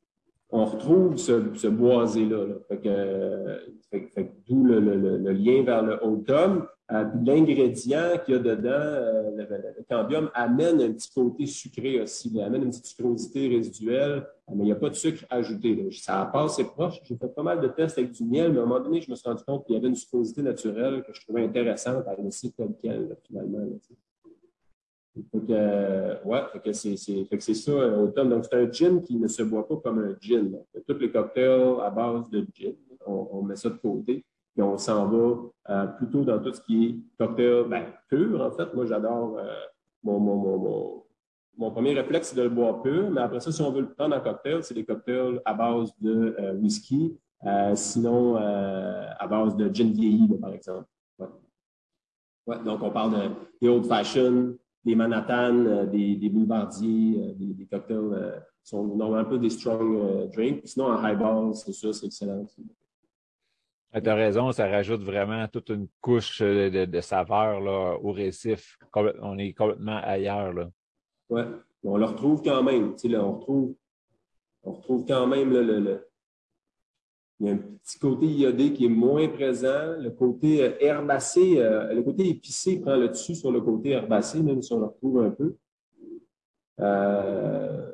on 0.49 0.65
retrouve 0.65 1.17
ce, 1.17 1.67
boisé-là. 1.67 2.45
Fait 2.69 2.77
que, 2.79 4.29
d'où 4.47 4.63
le, 4.63 4.79
lien 5.31 5.63
vers 5.63 5.83
le 5.83 6.03
automne. 6.03 6.63
L'ingrédient 6.89 8.17
qu'il 8.23 8.33
y 8.33 8.37
a 8.37 8.39
dedans, 8.39 9.35
le, 9.37 9.83
cambium, 9.89 10.29
amène 10.33 10.81
un 10.81 10.91
petit 10.91 11.09
côté 11.09 11.45
sucré 11.45 12.01
aussi. 12.01 12.29
Il 12.33 12.41
amène 12.41 12.63
une 12.63 12.69
petite 12.69 12.85
sucrosité 12.87 13.47
résiduelle, 13.47 14.27
mais 14.49 14.63
il 14.63 14.65
n'y 14.65 14.71
a 14.73 14.75
pas 14.75 14.89
de 14.89 14.95
sucre 14.95 15.25
ajouté. 15.29 15.89
Ça 15.91 16.29
passe, 16.31 16.57
c'est 16.57 16.65
proche. 16.65 16.99
J'ai 17.03 17.15
fait 17.15 17.33
pas 17.33 17.41
mal 17.41 17.61
de 17.61 17.69
tests 17.69 17.97
avec 17.97 18.11
du 18.11 18.25
miel, 18.25 18.51
mais 18.51 18.59
à 18.59 18.63
un 18.63 18.65
moment 18.65 18.83
donné, 18.83 19.01
je 19.01 19.09
me 19.09 19.15
suis 19.15 19.27
rendu 19.27 19.43
compte 19.43 19.65
qu'il 19.65 19.75
y 19.75 19.77
avait 19.77 19.87
une 19.87 19.95
sucrosité 19.95 20.41
naturelle 20.41 21.03
que 21.03 21.13
je 21.13 21.21
trouvais 21.21 21.45
intéressante 21.45 22.05
à 22.05 22.15
laisser 22.21 22.51
tel 22.51 22.73
quel, 22.81 23.17
finalement. 23.25 23.65
Que, 25.15 26.27
ouais, 26.27 26.73
c'est, 26.73 26.97
ça, 27.53 27.73
automne. 27.97 28.29
Donc, 28.29 28.45
c'est 28.45 28.55
un 28.55 28.71
gin 28.71 29.01
qui 29.01 29.15
ne 29.15 29.27
se 29.27 29.43
boit 29.43 29.67
pas 29.67 29.77
comme 29.77 29.99
un 29.99 30.17
gin. 30.19 30.59
Tous 30.87 30.97
les 30.97 31.11
cocktails 31.11 31.75
à 31.81 31.89
base 31.91 32.29
de 32.29 32.45
gin, 32.53 32.73
on, 33.05 33.43
met 33.43 33.55
ça 33.55 33.69
de 33.69 33.77
côté. 33.77 34.25
Et 34.57 34.61
on 34.61 34.77
s'en 34.77 35.07
va 35.07 35.35
euh, 35.69 35.87
plutôt 35.87 36.23
dans 36.23 36.39
tout 36.39 36.53
ce 36.53 36.61
qui 36.61 36.85
est 36.85 36.95
cocktail 37.17 37.65
ben, 37.67 37.85
pur, 38.09 38.41
en 38.41 38.51
fait. 38.51 38.73
Moi, 38.73 38.85
j'adore 38.85 39.37
euh, 39.37 39.53
mon, 40.03 40.19
mon, 40.19 41.03
mon, 41.57 41.71
premier 41.71 41.93
réflexe, 41.93 42.29
c'est 42.29 42.35
de 42.35 42.43
le 42.43 42.49
boire 42.49 42.81
pur. 42.81 43.09
Mais 43.09 43.21
après 43.21 43.39
ça, 43.39 43.51
si 43.51 43.61
on 43.61 43.71
veut 43.71 43.81
le 43.81 43.93
prendre 43.93 44.15
en 44.15 44.19
cocktail, 44.19 44.63
c'est 44.63 44.75
des 44.75 44.85
cocktails 44.85 45.41
à 45.45 45.53
base 45.53 45.91
de 45.99 46.35
euh, 46.39 46.53
whisky, 46.55 47.17
sinon 47.75 48.37
à 48.37 49.27
base 49.27 49.55
de 49.57 49.73
gin 49.73 49.91
vieilli, 49.91 50.27
par 50.39 50.53
exemple. 50.53 50.87
Donc, 52.65 52.81
on 52.81 52.91
parle 52.91 53.11
de, 53.11 53.29
des 53.61 53.69
old 53.69 53.85
fashioned, 53.85 54.57
des 54.83 54.95
Manhattan, 54.95 55.85
des, 55.85 56.29
boulevardiers, 56.29 57.35
des, 57.37 57.65
cocktails 57.65 57.97
euh, 57.97 58.39
sont 58.63 58.83
normalement 58.83 59.27
un 59.27 59.29
peu 59.29 59.39
des 59.39 59.49
strong 59.49 60.29
drinks. 60.33 60.61
Sinon, 60.65 60.87
en 60.87 61.03
highball, 61.03 61.55
c'est 61.55 61.73
ça, 61.73 61.91
c'est 61.93 62.05
excellent. 62.05 62.45
Ah, 63.95 64.01
tu 64.01 64.09
as 64.09 64.15
raison, 64.15 64.51
ça 64.51 64.67
rajoute 64.67 65.03
vraiment 65.03 65.47
toute 65.47 65.69
une 65.69 65.87
couche 66.01 66.41
de, 66.41 66.85
de 66.85 67.01
saveur 67.01 67.59
là, 67.61 67.95
au 68.01 68.11
récif. 68.11 68.77
On 69.21 69.37
est 69.37 69.53
complètement 69.53 69.99
ailleurs. 70.03 70.71
Oui, 71.29 71.41
on 71.83 71.97
le 71.97 72.05
retrouve 72.05 72.41
quand 72.41 72.63
même. 72.63 72.95
On, 73.05 73.33
retrouve, 73.33 73.75
on 74.63 74.71
retrouve 74.71 75.05
quand 75.05 75.27
même 75.27 75.51
le, 75.51 76.07
il 77.39 77.47
y 77.47 77.49
a 77.49 77.53
un 77.53 77.57
petit 77.57 77.99
côté 77.99 78.25
iodé 78.25 78.73
qui 78.73 78.85
est 78.85 78.89
moins 78.89 79.27
présent. 79.27 79.95
Le 79.99 80.09
côté 80.09 80.63
euh, 80.63 80.71
herbacé, 80.79 81.59
euh, 81.59 81.93
le 81.93 82.01
côté 82.01 82.29
épicé 82.29 82.79
prend 82.79 82.95
le 82.95 83.09
dessus 83.09 83.35
sur 83.35 83.51
le 83.51 83.61
côté 83.61 83.89
herbacé, 83.89 84.41
même 84.41 84.61
si 84.61 84.73
on 84.73 84.79
le 84.79 84.85
retrouve 84.85 85.23
un 85.23 85.29
peu. 85.29 85.55
Euh, 86.79 87.91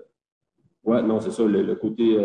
ouais, 0.89 1.01
non, 1.03 1.19
c'est 1.19 1.31
ça, 1.31 1.43
le, 1.43 1.75
côté, 1.75 2.17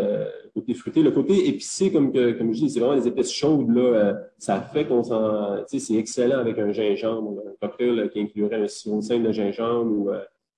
côté 0.54 0.74
fruité. 0.74 1.02
Le 1.02 1.10
côté 1.10 1.48
épicé, 1.48 1.92
comme, 1.92 2.12
comme 2.12 2.52
je 2.52 2.60
dis, 2.60 2.70
c'est 2.70 2.80
vraiment 2.80 2.96
les 2.96 3.06
épices 3.06 3.32
chaudes. 3.32 3.70
Là, 3.70 4.16
ça 4.38 4.60
fait 4.60 4.86
qu'on 4.86 5.02
s'en. 5.02 5.58
Tu 5.68 5.78
sais, 5.78 5.86
c'est 5.86 5.98
excellent 5.98 6.38
avec 6.38 6.58
un 6.58 6.72
gingembre, 6.72 7.42
un 7.46 7.66
cocktail 7.66 8.08
qui 8.10 8.20
inclurait 8.20 8.62
un 8.62 8.68
sirop 8.68 9.00
de 9.00 9.32
gingembre 9.32 9.92
ou 9.92 10.10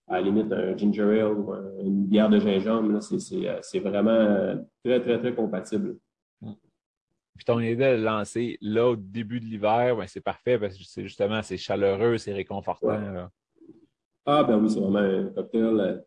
à 0.09 0.21
la 0.21 0.21
limite 0.21 0.53
un 0.53 0.77
ginger 0.77 1.21
ale 1.21 1.33
ou 1.33 1.53
une 1.81 2.07
bière 2.07 2.29
de 2.29 2.39
gingembre. 2.39 3.01
C'est 3.03 3.81
vraiment 3.81 4.57
très, 4.85 5.01
très, 5.01 5.19
très 5.19 5.35
compatible. 5.35 5.97
Puis 7.37 7.45
ton 7.45 7.61
idée 7.61 7.77
de 7.77 7.97
le 7.97 8.03
lancer 8.03 8.57
là 8.63 8.89
au 8.89 8.97
début 8.97 9.41
de 9.41 9.45
l'hiver, 9.45 9.97
ben, 9.97 10.07
c'est 10.07 10.23
parfait 10.23 10.59
parce 10.59 10.77
que 10.77 10.85
c'est 10.85 11.03
justement 11.03 11.43
c'est 11.43 11.59
chaleureux, 11.59 12.17
c'est 12.19 12.33
réconfortant. 12.33 12.99
Ah 14.25 14.43
ben 14.43 14.59
oui, 14.59 14.71
c'est 14.71 14.81
vraiment 14.81 14.99
un 14.99 15.27
cocktail. 15.35 16.05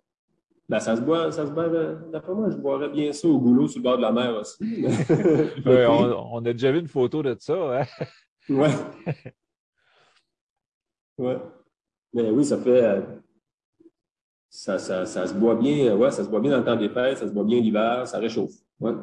Euh, 0.69 0.75
ben, 0.75 0.79
ça 0.79 0.95
se 0.95 1.01
boit, 1.01 1.31
ça 1.31 1.45
se 1.45 1.51
boit, 1.51 1.63
euh, 1.65 1.95
d'après 2.11 2.33
moi, 2.33 2.49
je 2.49 2.57
boirais 2.57 2.89
bien 2.89 3.11
ça 3.11 3.27
au 3.27 3.39
goulot 3.39 3.67
sur 3.67 3.79
le 3.79 3.83
bord 3.83 3.97
de 3.97 4.01
la 4.01 4.11
mer 4.11 4.35
aussi. 4.35 4.63
on, 5.65 6.45
a 6.45 6.53
déjà 6.53 6.71
vu 6.71 6.79
une 6.79 6.87
photo 6.87 7.23
de 7.23 7.35
ça. 7.39 7.81
Hein? 7.81 7.85
Ouais. 8.49 8.71
ouais. 11.19 11.37
Mais 12.13 12.31
oui, 12.31 12.43
ça 12.43 12.57
fait. 12.57 12.83
Euh, 12.83 13.01
ça, 14.49 14.79
ça, 14.79 15.05
ça, 15.05 15.27
se 15.27 15.35
boit 15.35 15.53
bien, 15.53 15.95
ouais, 15.95 16.09
ça 16.09 16.23
se 16.23 16.29
boit 16.29 16.39
bien 16.39 16.49
dans 16.49 16.57
le 16.57 16.63
temps 16.63 16.75
des 16.75 16.89
fêtes, 16.89 17.19
ça 17.19 17.27
se 17.27 17.31
boit 17.31 17.43
bien 17.43 17.61
l'hiver, 17.61 18.07
ça 18.07 18.17
réchauffe. 18.17 18.55
Ouais 18.79 18.93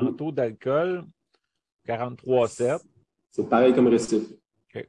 en 0.00 0.12
taux 0.12 0.32
d'alcool, 0.32 1.04
43,7. 1.86 2.80
C'est 3.30 3.48
pareil 3.48 3.74
comme 3.74 3.88
récif. 3.88 4.22
OK. 4.74 4.88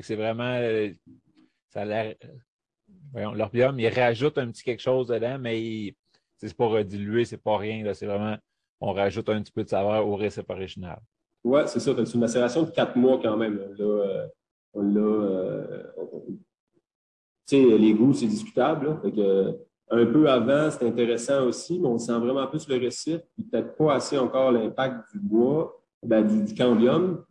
C'est 0.00 0.16
vraiment. 0.16 0.58
Euh, 0.60 0.92
ça 1.68 1.84
a 3.14 3.20
l'air. 3.20 3.34
l'orbium, 3.34 3.78
il 3.78 3.88
rajoute 3.88 4.38
un 4.38 4.48
petit 4.50 4.62
quelque 4.62 4.82
chose 4.82 5.08
dedans, 5.08 5.38
mais 5.38 5.94
c'est 6.36 6.56
pas 6.56 6.66
redilué, 6.66 7.24
c'est 7.24 7.42
pas 7.42 7.56
rien. 7.56 7.92
C'est 7.94 8.06
vraiment. 8.06 8.36
On 8.80 8.92
rajoute 8.92 9.28
un 9.28 9.40
petit 9.42 9.52
peu 9.52 9.64
de 9.64 9.68
saveur 9.68 10.06
au 10.06 10.16
récif 10.16 10.44
original. 10.48 11.00
Oui, 11.42 11.60
c'est 11.66 11.80
ça. 11.80 11.92
C'est 11.96 12.14
une 12.14 12.20
macération 12.20 12.62
de 12.62 12.70
quatre 12.70 12.96
mois 12.96 13.18
quand 13.22 13.36
même. 13.36 13.56
Là, 13.56 13.84
euh, 13.84 14.26
on. 14.74 14.96
Euh, 14.96 15.82
les 17.52 17.94
goûts, 17.94 18.14
c'est 18.14 18.26
discutable. 18.26 18.98
Là, 19.04 19.52
un 19.90 20.06
peu 20.06 20.28
avant, 20.28 20.70
c'est 20.70 20.86
intéressant 20.86 21.44
aussi, 21.44 21.78
mais 21.78 21.86
on 21.86 21.98
sent 21.98 22.18
vraiment 22.18 22.46
plus 22.46 22.66
le 22.68 22.76
récif, 22.76 23.20
peut-être 23.36 23.76
pas 23.76 23.94
assez 23.94 24.18
encore 24.18 24.50
l'impact 24.50 25.12
du 25.12 25.20
bois, 25.20 25.80
ben, 26.02 26.22
du, 26.22 26.54
cambium. 26.54 27.24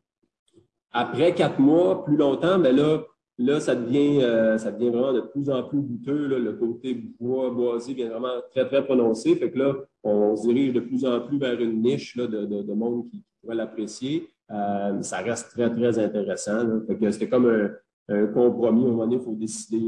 Après 0.91 1.33
quatre 1.33 1.59
mois, 1.59 2.05
plus 2.05 2.15
longtemps, 2.15 2.59
ben 2.59 2.75
là, 2.75 2.99
là 3.37 3.59
ça, 3.59 3.75
devient, 3.75 4.21
euh, 4.21 4.57
ça 4.57 4.71
devient 4.71 4.89
vraiment 4.89 5.13
de 5.13 5.21
plus 5.21 5.49
en 5.49 5.63
plus 5.63 5.81
goûteux. 5.81 6.27
Le 6.27 6.53
côté 6.53 6.93
bois, 7.19 7.49
boisé 7.51 7.93
vient 7.93 8.09
vraiment 8.09 8.41
très, 8.51 8.65
très 8.67 8.83
prononcé. 8.83 9.35
Fait 9.35 9.51
que 9.51 9.59
là, 9.59 9.75
on, 10.03 10.35
se 10.35 10.47
dirige 10.47 10.73
de 10.73 10.79
plus 10.79 11.05
en 11.05 11.21
plus 11.21 11.37
vers 11.37 11.59
une 11.59 11.81
niche 11.81 12.17
de, 12.17 12.25
de, 12.25 12.73
monde 12.73 13.09
qui, 13.09 13.23
pourrait 13.41 13.55
l'apprécier. 13.55 14.29
Euh, 14.51 15.01
ça 15.01 15.17
reste 15.17 15.49
très, 15.51 15.73
très 15.73 15.99
intéressant. 15.99 16.81
Fait 16.87 16.97
que 16.97 17.11
c'était 17.11 17.29
comme 17.29 17.71
un, 18.09 18.27
compromis. 18.27 18.85
À 18.85 18.87
un 18.87 18.91
moment 18.91 19.03
donné, 19.05 19.15
il 19.15 19.21
faut 19.21 19.35
décider 19.35 19.81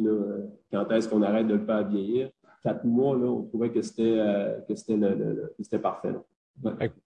quand 0.72 0.90
est-ce 0.92 1.08
qu'on 1.08 1.22
arrête 1.22 1.48
de 1.48 1.54
le 1.56 1.66
faire 1.66 1.88
vieillir 1.88 2.30
quatre 2.66 2.84
mois, 2.84 3.16
on 3.16 3.44
trouvait 3.44 3.70
que 3.70 3.82
c'était 3.82 4.18
euh, 4.18 4.60
parfait. 5.82 6.16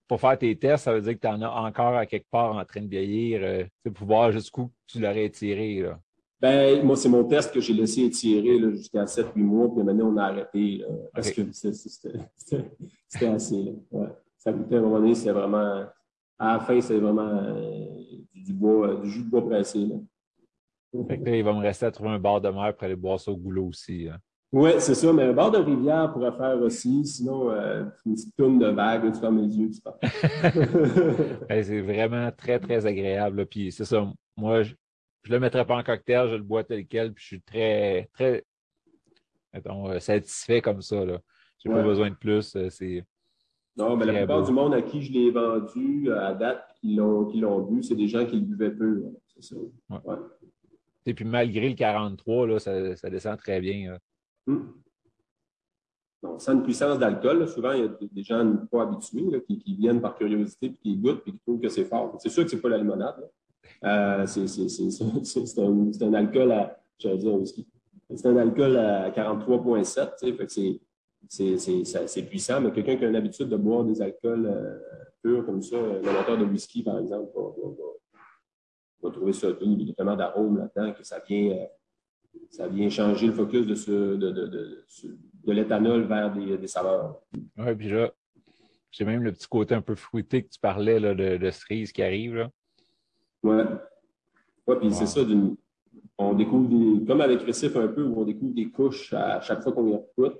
Pour 0.07 0.21
faire 0.21 0.37
tes 0.37 0.55
tests, 0.55 0.85
ça 0.85 0.93
veut 0.93 1.01
dire 1.01 1.15
que 1.15 1.19
tu 1.19 1.27
en 1.27 1.41
as 1.41 1.49
encore 1.49 1.97
à 1.97 2.05
quelque 2.05 2.29
part 2.31 2.55
en 2.55 2.63
train 2.63 2.81
de 2.81 2.87
vieillir, 2.87 3.41
euh, 3.43 3.65
pour 3.93 4.07
voir 4.07 4.31
jusqu'où 4.31 4.71
tu 4.87 5.01
l'aurais 5.01 5.25
étiré. 5.25 5.81
Là. 5.81 5.99
Ben, 6.41 6.85
moi, 6.85 6.95
c'est 6.95 7.09
mon 7.09 7.25
test 7.25 7.53
que 7.53 7.59
j'ai 7.59 7.73
laissé 7.73 8.03
étirer 8.03 8.59
jusqu'à 8.71 9.03
7-8 9.03 9.31
mois, 9.35 9.73
puis 9.73 9.83
maintenant, 9.83 10.13
on 10.13 10.17
a 10.17 10.23
arrêté 10.23 10.83
parce 11.13 11.31
que 11.31 11.41
c'était 11.51 13.27
assez. 13.27 13.75
Ouais. 13.91 14.07
Ça 14.37 14.53
goûtait 14.53 14.75
à 14.75 14.79
un 14.79 14.81
moment 14.83 14.99
donné, 14.99 15.15
c'était 15.15 15.31
vraiment. 15.31 15.83
À 16.41 16.53
la 16.53 16.59
fin, 16.61 16.79
c'était 16.79 16.99
vraiment 16.99 17.27
euh, 17.27 17.85
du, 18.33 18.53
bois, 18.53 18.95
du 18.95 19.09
jus 19.09 19.23
de 19.25 19.29
bois 19.29 19.45
pressé. 19.45 19.79
Là. 19.79 19.95
il 20.93 21.43
va 21.43 21.53
me 21.53 21.59
rester 21.59 21.85
à 21.85 21.91
trouver 21.91 22.11
un 22.11 22.19
bar 22.19 22.39
de 22.39 22.47
mer 22.49 22.73
pour 22.73 22.85
aller 22.85 22.95
boire 22.95 23.19
ça 23.19 23.31
au 23.31 23.35
goulot 23.35 23.67
aussi. 23.67 24.07
Oui, 24.51 24.71
c'est 24.79 24.95
ça, 24.95 25.13
mais 25.13 25.25
un 25.25 25.33
bord 25.33 25.51
de 25.51 25.59
rivière 25.59 26.11
pourrait 26.11 26.31
faire 26.31 26.59
aussi. 26.61 27.05
Sinon, 27.05 27.51
euh, 27.51 27.83
une 28.05 28.15
petite 28.15 28.35
tourne 28.35 28.57
de 28.57 28.67
vague, 28.67 29.11
tu 29.13 29.19
fermes 29.19 29.41
les 29.41 29.55
yeux, 29.55 29.69
tu 29.69 29.79
pars. 29.79 29.99
c'est 31.49 31.81
vraiment 31.81 32.31
très, 32.35 32.59
très 32.59 32.83
agréable. 32.85 33.45
Puis 33.45 33.71
c'est 33.71 33.85
ça, 33.85 34.11
moi, 34.35 34.63
je 35.23 35.31
ne 35.31 35.35
le 35.35 35.39
mettrais 35.39 35.65
pas 35.65 35.77
en 35.77 35.83
cocktail, 35.83 36.29
je 36.29 36.35
le 36.35 36.43
bois 36.43 36.63
tel 36.63 36.85
quel, 36.87 37.13
puis 37.13 37.21
je 37.23 37.27
suis 37.27 37.41
très, 37.41 38.09
très 38.13 38.45
euh, 39.55 39.99
satisfait 39.99 40.61
comme 40.61 40.81
ça. 40.81 41.05
Je 41.05 41.69
n'ai 41.69 41.75
pas 41.75 41.83
besoin 41.83 42.09
de 42.09 42.15
plus. 42.15 42.55
Euh, 42.55 42.69
c'est 42.69 43.03
non, 43.77 43.95
mais 43.95 44.05
la 44.05 44.13
plupart 44.13 44.43
du 44.43 44.51
monde 44.51 44.73
à 44.73 44.81
qui 44.81 45.01
je 45.01 45.13
l'ai 45.13 45.31
vendu 45.31 46.11
à 46.11 46.33
date, 46.33 46.65
qui 46.81 46.95
l'ont 46.95 47.61
bu, 47.61 47.81
c'est 47.81 47.95
des 47.95 48.09
gens 48.09 48.25
qui 48.25 48.35
le 48.35 48.41
buvaient 48.41 48.71
peu. 48.71 49.05
C'est 49.27 49.53
ça. 49.53 49.55
Et 51.05 51.13
puis 51.13 51.23
malgré 51.23 51.69
le 51.69 51.75
43, 51.75 52.47
là, 52.47 52.59
ça, 52.59 52.95
ça 52.97 53.09
descend 53.09 53.37
très 53.37 53.61
bien. 53.61 53.97
Donc, 56.21 56.41
sans 56.41 56.53
une 56.53 56.63
puissance 56.63 56.99
d'alcool, 56.99 57.47
souvent, 57.47 57.71
il 57.71 57.79
y 57.79 57.83
a 57.85 57.89
des 58.11 58.23
gens 58.23 58.57
pas 58.69 58.83
habitués 58.83 59.23
qui, 59.47 59.75
viennent 59.75 60.01
par 60.01 60.15
curiosité, 60.15 60.69
puis 60.69 60.79
qui 60.81 60.97
goûtent, 60.97 61.23
puis 61.23 61.31
qui 61.31 61.39
trouvent 61.39 61.61
que 61.61 61.69
c'est 61.69 61.85
fort. 61.85 62.17
C'est 62.19 62.29
sûr 62.29 62.43
que 62.43 62.49
c'est 62.49 62.61
pas 62.61 62.69
la 62.69 62.77
limonade. 62.77 63.29
Euh, 63.83 64.25
c'est 64.25 65.59
un, 66.03 66.13
alcool 66.13 66.51
à. 66.51 66.79
C'est 66.97 68.25
un 68.25 68.37
alcool 68.37 68.77
à 68.77 69.09
43,7, 69.11 70.79
c'est 71.27 72.23
puissant, 72.23 72.61
mais 72.61 72.71
quelqu'un 72.71 72.97
qui 72.97 73.05
a 73.05 73.11
l'habitude 73.11 73.49
de 73.49 73.57
boire 73.57 73.83
des 73.83 74.01
alcools 74.01 74.45
euh, 74.45 74.79
purs 75.21 75.45
comme 75.45 75.61
ça, 75.61 75.77
un 75.77 76.07
amateur 76.07 76.37
de 76.37 76.45
whisky, 76.45 76.83
par 76.83 76.99
exemple, 76.99 77.31
va, 79.01 79.11
trouver 79.11 79.33
ça 79.33 79.51
doux. 79.51 79.75
Il 79.79 79.87
y 79.87 79.91
a 79.91 79.93
tellement 79.93 80.15
d'arômes 80.15 80.57
là-dedans 80.57 80.93
que 80.93 81.03
ça 81.03 81.21
vient, 81.27 81.51
euh, 81.51 81.65
ça 82.49 82.67
vient 82.67 82.89
changer 82.89 83.27
le 83.27 83.33
focus 83.33 83.65
de, 83.65 84.15
de, 84.15 84.31
de, 84.31 84.47
de, 84.47 84.85
de 85.45 85.51
l'éthanol 85.51 86.03
vers 86.03 86.31
des, 86.33 86.67
saveurs. 86.67 87.21
Oui, 87.57 87.75
puis 87.75 87.89
là, 87.89 88.11
j'ai 88.91 89.05
même 89.05 89.23
le 89.23 89.31
petit 89.31 89.47
côté 89.47 89.75
un 89.75 89.81
peu 89.81 89.95
fruité 89.95 90.43
que 90.43 90.49
tu 90.49 90.59
parlais 90.59 90.99
là, 90.99 91.13
de, 91.13 91.37
de 91.37 91.51
cerise 91.51 91.91
qui 91.91 92.01
arrive. 92.01 92.33
Oui. 92.37 92.43
Ouais, 93.43 93.63
puis 94.79 94.93
c'est 94.93 95.07
ça, 95.07 95.21
on 96.17 96.33
découvre 96.33 96.67
des, 96.67 97.05
comme 97.05 97.21
avec 97.21 97.41
Récif 97.41 97.75
un 97.75 97.87
peu, 97.87 98.03
où 98.03 98.19
on 98.19 98.25
découvre 98.25 98.53
des 98.53 98.69
couches 98.69 99.13
à 99.13 99.39
chaque 99.41 99.63
fois 99.63 99.71
qu'on 99.71 99.87
y 99.87 99.93
écoute. 99.93 100.39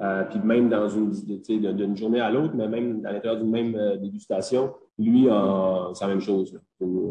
Euh, 0.00 0.24
puis 0.24 0.38
même 0.38 0.68
dans 0.68 0.88
une, 0.88 1.10
d'une 1.10 1.96
journée 1.96 2.20
à 2.20 2.30
l'autre, 2.30 2.54
mais 2.54 2.68
même 2.68 3.04
à 3.04 3.12
l'intérieur 3.12 3.40
d'une 3.40 3.50
même 3.50 3.74
euh, 3.74 3.96
dégustation, 3.96 4.72
lui, 4.96 5.24
c'est 5.94 6.04
la 6.04 6.08
même 6.08 6.20
chose. 6.20 6.58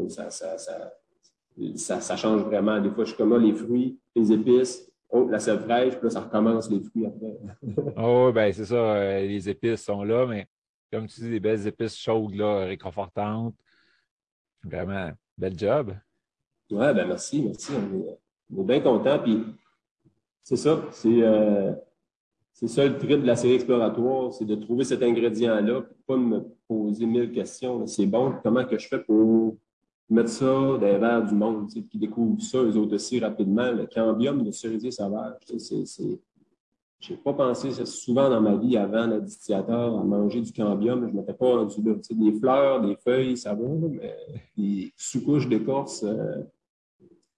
Ça, 0.08 0.29
ça, 0.29 0.58
ça, 0.58 2.00
ça, 2.00 2.15
change 2.15 2.44
vraiment. 2.44 2.79
Des 2.79 2.89
fois, 2.89 3.03
je 3.03 3.10
suis 3.10 3.17
comme 3.17 3.32
là, 3.32 3.38
les 3.38 3.53
fruits, 3.53 4.00
les 4.15 4.32
épices, 4.32 4.89
oh, 5.10 5.27
la 5.29 5.39
sève 5.39 5.63
fraîche, 5.63 5.96
puis 5.96 6.03
là, 6.03 6.10
ça 6.10 6.22
recommence 6.22 6.70
les 6.72 6.79
fruits 6.79 7.06
après. 7.06 7.38
oh, 7.98 8.32
ben 8.34 8.53
c'est 8.53 8.65
ça, 8.65 8.75
euh, 8.75 9.22
les 9.22 9.50
épices 9.50 9.84
sont 9.84 10.03
là, 10.03 10.25
mais 10.25 10.48
comme 10.91 11.08
tu 11.08 11.22
dis, 11.22 11.29
des 11.29 11.39
belles 11.39 11.67
épices 11.67 11.98
chaudes, 11.98 12.36
là, 12.36 12.65
réconfortantes. 12.65 13.56
Vraiment, 14.63 15.12
bel 15.38 15.58
job. 15.58 15.94
Ouais, 16.72 16.94
ben 16.94 17.08
merci, 17.08 17.41
merci. 17.41 17.72
On 18.51 18.62
est, 18.62 18.63
bien 18.63 18.79
contents. 18.82 19.20
Puis 19.20 19.44
c'est 20.44 20.58
ça, 20.58 20.82
c'est 20.91 21.22
euh, 21.22 21.74
c'est 22.53 22.67
ça 22.67 22.86
le 22.86 22.98
trip 22.98 23.22
de 23.22 23.27
la 23.27 23.36
série 23.36 23.53
exploratoire, 23.53 24.34
c'est 24.34 24.46
de 24.46 24.56
trouver 24.56 24.84
cet 24.84 25.03
ingrédient-là, 25.03 25.84
pas 26.08 26.17
me 26.17 26.41
poser 26.67 27.06
mille 27.06 27.32
questions. 27.32 27.86
C'est 27.86 28.08
bon, 28.08 28.34
comment 28.41 28.65
que 28.65 28.79
je 28.79 28.88
fais 28.88 29.00
pour 29.00 29.58
mettre 30.10 30.29
ça 30.29 30.46
dans 30.46 30.79
les 30.79 30.98
verres 30.98 31.25
du 31.25 31.36
monde, 31.36 31.67
qui 31.70 31.98
découvrent 32.00 32.41
ça, 32.41 32.58
eux 32.58 32.75
autres 32.77 32.96
aussi, 32.96 33.20
rapidement. 33.20 33.72
Le 33.72 33.86
cambium 33.86 34.44
de 34.44 34.51
cerisier 34.51 34.89
sauvage, 34.89 35.36
c'est 35.60 36.20
je 37.00 37.13
n'ai 37.13 37.18
pas 37.20 37.34
pensé 37.34 37.72
souvent 37.86 38.30
dans 38.30 38.42
ma 38.42 38.56
vie 38.56 38.75
avant 38.75 39.06
le 39.06 39.22
distillateur 39.22 39.98
à 40.00 40.04
manger 40.04 40.42
du 40.42 40.51
cambium. 40.51 41.08
Je 41.08 41.13
ne 41.13 41.20
m'étais 41.20 41.34
pas 41.34 41.46
rendu 41.46 41.82
là. 41.84 41.94
des 42.10 42.39
fleurs, 42.39 42.82
des 42.82 42.96
feuilles, 42.96 43.38
ça 43.38 43.54
va, 43.54 43.68
mais 43.68 44.16
des 44.58 44.92
sous-couches 44.96 45.48
d'écorce. 45.48 46.04
Euh, 46.04 46.42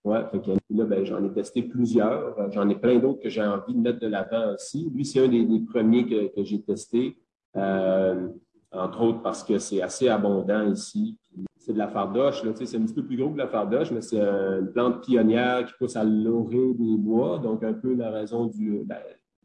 ouais, 0.05 0.23
là, 0.69 0.85
ben, 0.85 1.03
j'en 1.03 1.23
ai 1.25 1.31
testé 1.33 1.63
plusieurs. 1.63 2.51
J'en 2.51 2.69
ai 2.69 2.75
plein 2.75 2.99
d'autres 2.99 3.19
que 3.19 3.29
j'ai 3.29 3.43
envie 3.43 3.73
de 3.73 3.79
mettre 3.79 3.99
de 3.99 4.07
l'avant 4.07 4.53
aussi. 4.53 4.89
Lui, 4.93 5.03
c'est 5.03 5.25
un 5.25 5.27
des, 5.27 5.59
premiers 5.59 6.05
que, 6.05 6.43
j'ai 6.43 6.61
testé. 6.61 7.17
Euh, 7.57 8.29
entre 8.71 9.01
autres 9.01 9.21
parce 9.23 9.43
que 9.43 9.57
c'est 9.57 9.81
assez 9.81 10.07
abondant 10.09 10.71
ici. 10.71 11.17
C'est 11.57 11.73
de 11.73 11.77
la 11.77 11.87
fardoche, 11.87 12.41
c'est 12.55 12.77
un 12.77 12.85
petit 12.85 12.93
peu 12.93 13.03
plus 13.03 13.17
gros 13.17 13.31
que 13.31 13.37
la 13.37 13.47
fardoche, 13.47 13.91
mais 13.91 14.01
c'est 14.01 14.19
une 14.19 14.71
plante 14.71 15.03
pionnière 15.03 15.65
qui 15.65 15.73
pousse 15.77 15.95
à 15.95 16.03
l'orée 16.03 16.73
des 16.75 16.97
bois, 16.97 17.39
donc 17.39 17.63
un 17.63 17.73
peu 17.73 17.93
la 17.95 18.11
raison 18.11 18.45
du, 18.45 18.83
ben, 18.85 18.97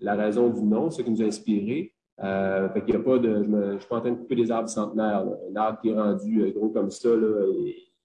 la 0.04 0.14
raison 0.14 0.50
du 0.50 0.62
nom, 0.62 0.90
ce 0.90 1.02
qui 1.02 1.10
nous 1.10 1.22
a 1.22 1.24
inspiré. 1.24 1.92
Euh, 2.22 2.68
fait 2.70 2.84
qu'il 2.84 2.94
y 2.94 2.96
a 2.96 3.00
pas 3.00 3.18
de. 3.18 3.42
Je 3.42 3.48
ne 3.48 3.78
suis 3.78 3.88
pas 3.88 3.96
en 3.96 4.00
train 4.00 4.12
de 4.12 4.16
couper 4.16 4.36
des 4.36 4.50
arbres 4.50 4.68
centenaires. 4.68 5.24
Un 5.50 5.56
arbre 5.56 5.80
qui 5.80 5.88
est 5.88 5.98
rendu 5.98 6.42
euh, 6.42 6.52
gros 6.52 6.68
comme 6.68 6.90
ça, 6.90 7.08
là, 7.08 7.46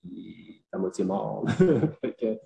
il, 0.04 0.56
est 0.56 0.64
à 0.72 0.78
moitié 0.78 1.04
mort. 1.04 1.46
fait 2.02 2.40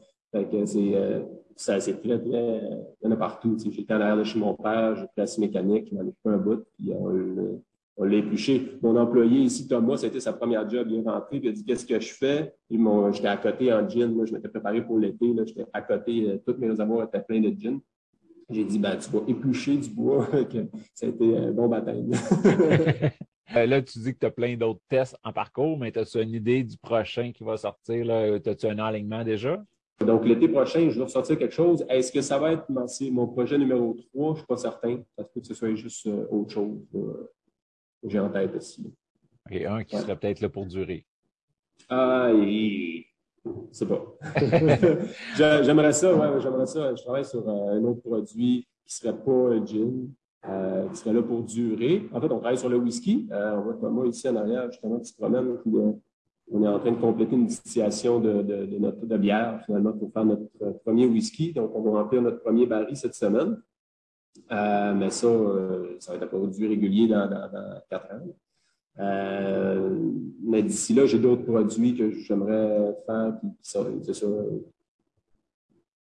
que, 0.52 0.66
c'est, 0.66 0.96
euh, 0.96 1.22
ça, 1.56 1.80
c'est 1.80 2.02
très, 2.02 2.20
très. 2.20 2.62
Il 3.02 3.06
y 3.06 3.08
en 3.08 3.12
a 3.12 3.16
partout. 3.16 3.58
J'étais 3.72 3.94
en 3.94 4.02
arrière 4.02 4.18
de 4.18 4.24
chez 4.24 4.40
mon 4.40 4.56
père, 4.56 4.96
j'ai 4.96 5.06
placé 5.16 5.40
mécanique, 5.40 5.88
il 5.92 5.98
m'en 5.98 6.02
a 6.02 6.06
fait 6.06 6.30
un 6.30 6.38
bout, 6.38 6.66
puis 6.78 6.92
on, 6.98 8.04
l'a 8.04 8.16
épluché. 8.18 8.78
Mon 8.82 8.98
employé 8.98 9.42
ici, 9.42 9.68
Thomas, 9.68 9.98
c'était 9.98 10.20
sa 10.20 10.34
première 10.34 10.68
job. 10.70 10.88
Il 10.90 11.00
est 11.00 11.10
rentré, 11.10 11.40
il 11.42 11.48
a 11.48 11.52
dit 11.52 11.64
Qu'est-ce 11.64 11.86
que 11.86 11.98
je 11.98 12.14
fais? 12.14 12.56
J'étais 12.70 13.28
à 13.28 13.38
côté 13.38 13.72
en 13.72 13.88
gin. 13.88 14.12
Moi, 14.14 14.26
je 14.26 14.34
m'étais 14.34 14.50
préparé 14.50 14.84
pour 14.84 15.00
l'été. 15.00 15.34
J'étais 15.46 15.66
à 15.72 15.82
côté, 15.82 16.30
euh, 16.30 16.38
tous 16.46 16.60
mes 16.60 16.68
réservoirs 16.68 17.08
étaient 17.08 17.22
pleins 17.22 17.40
de 17.40 17.54
gin. 17.58 17.80
J'ai 18.50 18.66
dit, 18.66 18.80
ben, 18.80 18.98
tu 18.98 19.10
vas 19.10 19.22
éplucher 19.28 19.78
du 19.78 19.90
bois. 19.90 20.28
ça 20.94 21.06
a 21.06 21.10
été 21.10 21.38
un 21.38 21.52
bon 21.52 21.68
baptême. 21.68 22.12
Euh, 23.56 23.68
là, 23.68 23.82
tu 23.82 24.00
dis 24.00 24.14
que 24.14 24.20
tu 24.20 24.26
as 24.26 24.32
plein 24.32 24.56
d'autres 24.56 24.82
tests 24.90 25.16
en 25.24 25.32
parcours, 25.32 25.78
mais 25.78 25.96
as-tu 25.96 26.20
une 26.20 26.32
idée 26.34 26.64
du 26.64 26.76
prochain 26.78 27.32
qui 27.32 27.44
va 27.44 27.56
sortir? 27.56 28.10
As-tu 28.10 28.66
un 28.66 28.80
alignement 28.80 29.24
déjà? 29.24 29.64
Donc, 30.00 30.26
l'été 30.26 30.48
prochain, 30.48 30.90
je 30.90 30.98
vais 30.98 31.04
ressortir 31.04 31.38
quelque 31.38 31.54
chose. 31.54 31.86
Est-ce 31.88 32.12
que 32.12 32.22
ça 32.22 32.40
va 32.40 32.54
être 32.54 32.66
mon, 32.70 33.28
projet 33.28 33.58
numéro 33.58 33.96
3? 34.14 34.28
Je 34.28 34.32
ne 34.32 34.36
suis 34.38 34.48
pas 34.48 34.58
certain. 34.58 35.04
Ça 35.18 35.24
se 35.24 35.30
peut 35.30 35.42
que 35.42 35.46
ce 35.46 35.54
soit 35.54 35.76
juste 35.76 36.08
euh, 36.08 36.26
autre 36.32 36.52
chose 36.52 36.80
que 36.92 38.10
j'ai 38.10 38.20
en 38.20 38.30
tête 38.30 38.56
aussi. 38.56 38.92
OK, 39.46 39.62
un 39.62 39.84
qui 39.84 39.98
serait 39.98 40.18
peut-être 40.18 40.42
là 40.42 40.50
pour 40.50 40.66
durer. 40.66 41.06
Ah, 41.90 42.32
et 42.34 43.06
c'est 43.72 43.88
pas. 43.88 44.02
j'aimerais 45.64 45.94
ça, 45.94 46.16
ouais, 46.16 46.42
j'aimerais 46.42 46.66
ça. 46.66 46.96
Je 46.96 47.04
travaille 47.04 47.26
sur 47.26 47.48
euh, 47.48 47.78
un 47.78 47.84
autre 47.84 48.02
produit 48.02 48.68
qui 48.86 48.96
serait 48.96 49.16
pas 49.16 49.32
un 49.32 49.66
gin, 49.66 50.10
euh, 50.48 50.88
qui 50.90 50.98
serait 50.98 51.14
là 51.14 51.22
pour 51.22 51.44
durer. 51.44 52.08
En 52.14 52.22
fait, 52.22 52.32
on 52.32 52.40
travaille 52.40 52.58
sur 52.58 52.70
le 52.70 52.78
whisky. 52.78 53.28
Euh, 53.32 53.58
on 53.58 53.62
voit 53.62 53.74
Thomas 53.76 54.06
ici 54.06 54.28
en 54.30 54.36
arrière, 54.36 54.72
justement, 54.72 55.00
qui 55.00 55.08
se 55.08 55.16
promène. 55.16 55.58
on 56.52 56.64
est 56.64 56.68
en 56.68 56.80
train 56.80 56.92
de 56.92 57.00
compléter 57.00 57.36
une 57.36 57.48
distillation 57.48 58.20
de, 58.20 58.42
de, 58.42 58.78
notre 58.78 59.06
de 59.06 59.18
bière, 59.18 59.62
finalement, 59.66 59.94
pour 59.94 60.12
faire 60.12 60.26
notre 60.26 60.80
premier 60.84 61.06
whisky. 61.06 61.54
Donc, 61.54 61.72
on 61.76 61.82
va 61.82 62.02
remplir 62.04 62.22
notre 62.22 62.42
premier 62.42 62.66
baril 62.66 62.96
cette 62.96 63.16
semaine. 63.16 63.58
mais 64.50 65.10
ça, 65.10 65.28
ça 66.00 66.12
va 66.12 66.18
être 66.18 66.24
un 66.24 66.28
produit 66.28 66.68
régulier 66.68 67.08
dans, 67.08 67.30
dans 67.30 67.82
quatre 67.90 68.14
ans. 68.14 68.28
Euh, 69.00 69.90
mais 70.44 70.62
d'ici 70.62 70.94
là, 70.94 71.06
j'ai 71.06 71.20
d'autres 71.20 71.44
produits 71.44 71.96
que 71.96 72.12
j'aimerais 72.12 72.96
faire 73.06 73.34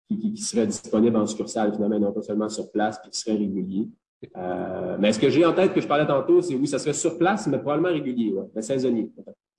qui, 0.09 0.19
qui, 0.19 0.33
qui, 0.35 0.43
seraient 0.43 0.67
disponibles 0.67 1.17
en 1.17 1.27
succursale, 1.27 1.73
finalement, 1.73 1.99
non 1.99 2.13
pas 2.13 2.23
seulement 2.23 2.49
sur 2.49 2.71
place, 2.71 2.99
puis 3.01 3.11
qui 3.11 3.19
seraient 3.19 3.37
réguliers. 3.37 3.89
Euh, 4.37 4.97
mais 5.01 5.13
ce 5.13 5.19
que 5.19 5.31
j'ai 5.31 5.45
en 5.45 5.53
tête 5.53 5.73
que 5.73 5.81
je 5.81 5.89
parlais 5.89 6.07
tantôt, 6.07 6.43
c'est 6.43 6.55
oui, 6.55 6.67
ça 6.67 6.79
serait 6.79 6.93
sur 6.93 7.19
place, 7.19 7.47
mais 7.47 7.59
probablement 7.59 7.89
régulier, 7.89 8.33
ouais, 8.33 8.45
mais 8.55 8.63
saisonnier. 8.63 9.11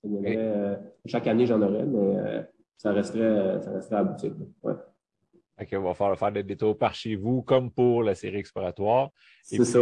Euh, 0.06 0.76
chaque 1.06 1.28
année, 1.28 1.46
j'en 1.46 1.62
aurais, 1.62 1.86
mais 1.86 2.46
ça 2.78 2.92
resterait, 2.92 3.62
ça 3.62 3.72
resterait 3.72 3.98
à 3.98 4.04
boutique. 4.04 4.34
Ouais. 4.62 4.74
OK, 5.62 5.68
on 5.74 5.84
va 5.84 5.94
faire, 5.94 6.18
faire 6.18 6.32
des 6.32 6.44
détours 6.44 6.78
par 6.78 6.96
chez 6.96 7.16
vous, 7.16 7.44
comme 7.44 7.70
pour 7.70 8.02
la 8.04 8.16
série 8.16 8.38
exploratoire. 8.38 9.10
C'est 9.44 9.64
ça. 9.64 9.80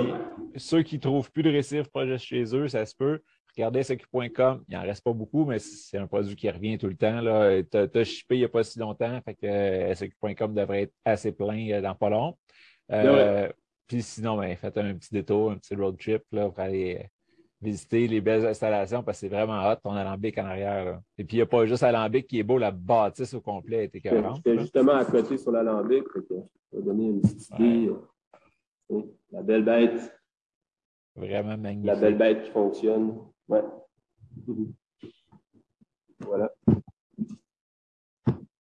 Ceux 0.58 0.84
qui 0.84 0.96
ne 0.96 1.02
trouvent 1.02 1.32
plus 1.32 1.44
de 1.44 1.50
récifs 1.50 1.88
projet 1.88 2.18
chez 2.18 2.44
eux, 2.56 2.68
ça 2.68 2.86
se 2.86 2.96
peut. 2.96 3.22
Regardez 3.58 3.84
SQ.com, 3.84 4.64
il 4.68 4.76
n'en 4.76 4.82
reste 4.82 5.04
pas 5.04 5.12
beaucoup, 5.12 5.46
mais 5.46 5.60
c'est 5.60 5.98
un 5.98 6.08
produit 6.08 6.36
qui 6.36 6.50
revient 6.50 6.78
tout 6.78 6.88
le 6.88 6.96
temps. 6.96 7.20
Tu 7.70 8.00
as, 8.00 8.04
shippé 8.04 8.36
il 8.36 8.40
n'y 8.40 8.46
a 8.46 8.50
pas 8.50 8.64
si 8.64 8.80
longtemps, 8.80 9.20
fait 9.26 9.36
que 9.36 9.46
euh, 9.46 9.94
SQ.com 9.94 10.54
devrait 10.54 10.84
être 10.84 10.94
assez 11.04 11.32
plein 11.32 11.70
euh, 11.72 11.82
dans 11.82 11.96
pas 11.96 12.10
long. 12.10 12.38
Euh, 12.92 13.50
puis 13.88 14.02
sinon, 14.02 14.38
ben, 14.38 14.56
faites 14.56 14.78
un 14.78 14.94
petit 14.94 15.14
détour, 15.14 15.52
un 15.52 15.58
petit 15.58 15.76
road 15.76 15.98
trip 15.98 16.24
là, 16.32 16.50
pour 16.50 16.60
aller 16.60 17.10
visiter 17.62 18.08
les 18.08 18.22
belles 18.22 18.46
installations 18.46 19.04
parce 19.04 19.18
que 19.20 19.28
c'est 19.28 19.34
vraiment 19.34 19.70
hot 19.70 19.76
ton 19.84 19.92
alambic 19.92 20.38
en 20.38 20.46
arrière. 20.46 21.00
Et 21.18 21.24
puis 21.24 21.38
il 21.38 21.40
n'y 21.40 21.44
a 21.44 21.46
pas 21.46 21.66
juste 21.66 21.84
alambic 21.84 22.28
qui 22.28 22.40
est 22.40 22.44
beau, 22.44 22.58
la 22.58 22.72
bâtisse 22.72 23.34
au 23.34 23.42
complet 23.42 23.84
est 23.84 23.96
écœurante. 23.96 24.38
J'étais 24.38 24.60
justement 24.60 24.94
à 24.94 25.06
côté 25.06 25.38
sur 25.38 25.52
l'alambic, 25.52 26.04
je 26.16 26.78
vais 26.78 26.84
donner 26.84 27.06
une 27.08 27.22
petite 27.22 27.50
idée. 27.60 27.92
La 29.32 29.42
belle 29.42 29.64
bête. 29.64 30.18
Vraiment 31.16 31.58
magnifique. 31.58 31.86
La 31.86 31.96
belle 31.96 32.18
bête 32.18 32.44
qui 32.44 32.52
fonctionne. 32.52 33.18
Ouais. 33.52 33.64
Voilà. 36.22 36.50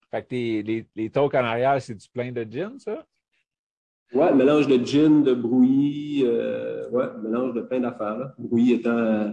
Fait 0.09 0.23
que 0.23 0.27
les, 0.31 0.85
les 0.93 1.09
talks 1.09 1.33
en 1.33 1.45
arrière, 1.45 1.81
c'est 1.81 1.95
du 1.95 2.09
plein 2.09 2.29
de 2.33 2.43
gin, 2.43 2.77
ça? 2.77 3.05
Ouais, 4.13 4.33
mélange 4.35 4.67
de 4.67 4.85
gin, 4.85 5.23
de 5.23 5.33
brouillis, 5.33 6.23
euh, 6.25 6.89
ouais, 6.89 7.05
mélange 7.23 7.53
de 7.53 7.61
plein 7.61 7.79
d'affaires. 7.79 8.33
Brouillis 8.37 8.73
étant 8.73 8.89
euh, 8.89 9.31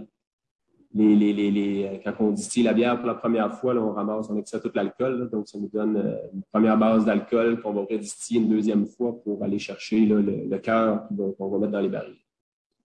les, 0.93 1.13
les, 1.17 1.33
les, 1.33 1.51
les, 1.51 2.01
quand 2.05 2.13
on 2.21 2.31
distille 2.31 2.63
la 2.63 2.73
bière 2.73 2.97
pour 2.97 3.07
la 3.07 3.15
première 3.15 3.53
fois, 3.53 3.73
là, 3.73 3.81
on 3.81 3.91
ramasse, 3.91 4.29
on 4.29 4.37
extrait 4.37 4.61
tout 4.61 4.71
l'alcool, 4.73 5.29
donc 5.29 5.49
ça 5.49 5.59
nous 5.59 5.67
donne 5.67 5.97
euh, 5.97 6.15
une 6.33 6.43
première 6.53 6.77
base 6.77 7.03
d'alcool 7.03 7.61
qu'on 7.61 7.73
va 7.73 7.81
redistiller 7.81 8.39
une 8.39 8.47
deuxième 8.47 8.85
fois 8.85 9.21
pour 9.21 9.43
aller 9.43 9.59
chercher 9.59 10.05
là, 10.05 10.21
le, 10.21 10.45
le 10.45 10.57
cœur 10.59 11.09
qu'on 11.37 11.49
va 11.49 11.57
mettre 11.57 11.73
dans 11.73 11.81
les 11.81 11.89
barils. 11.89 12.15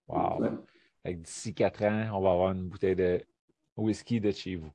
Wow 0.09 0.41
d'ici 1.07 1.55
quatre 1.55 1.83
ans, 1.85 2.11
on 2.15 2.21
va 2.21 2.33
avoir 2.33 2.53
une 2.53 2.69
bouteille 2.69 2.97
de 2.97 3.21
whisky 3.77 4.21
de 4.21 4.31
chez 4.31 4.57
vous. 4.57 4.73